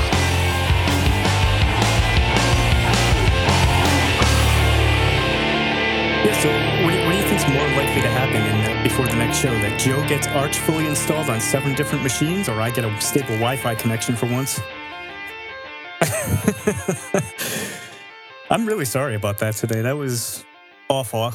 [7.76, 9.52] Likely to happen in before the next show?
[9.52, 13.36] That Joe gets Arch fully installed on seven different machines, or I get a stable
[13.36, 14.60] Wi-Fi connection for once?
[18.50, 19.82] I'm really sorry about that today.
[19.82, 20.46] That was
[20.90, 21.34] awful.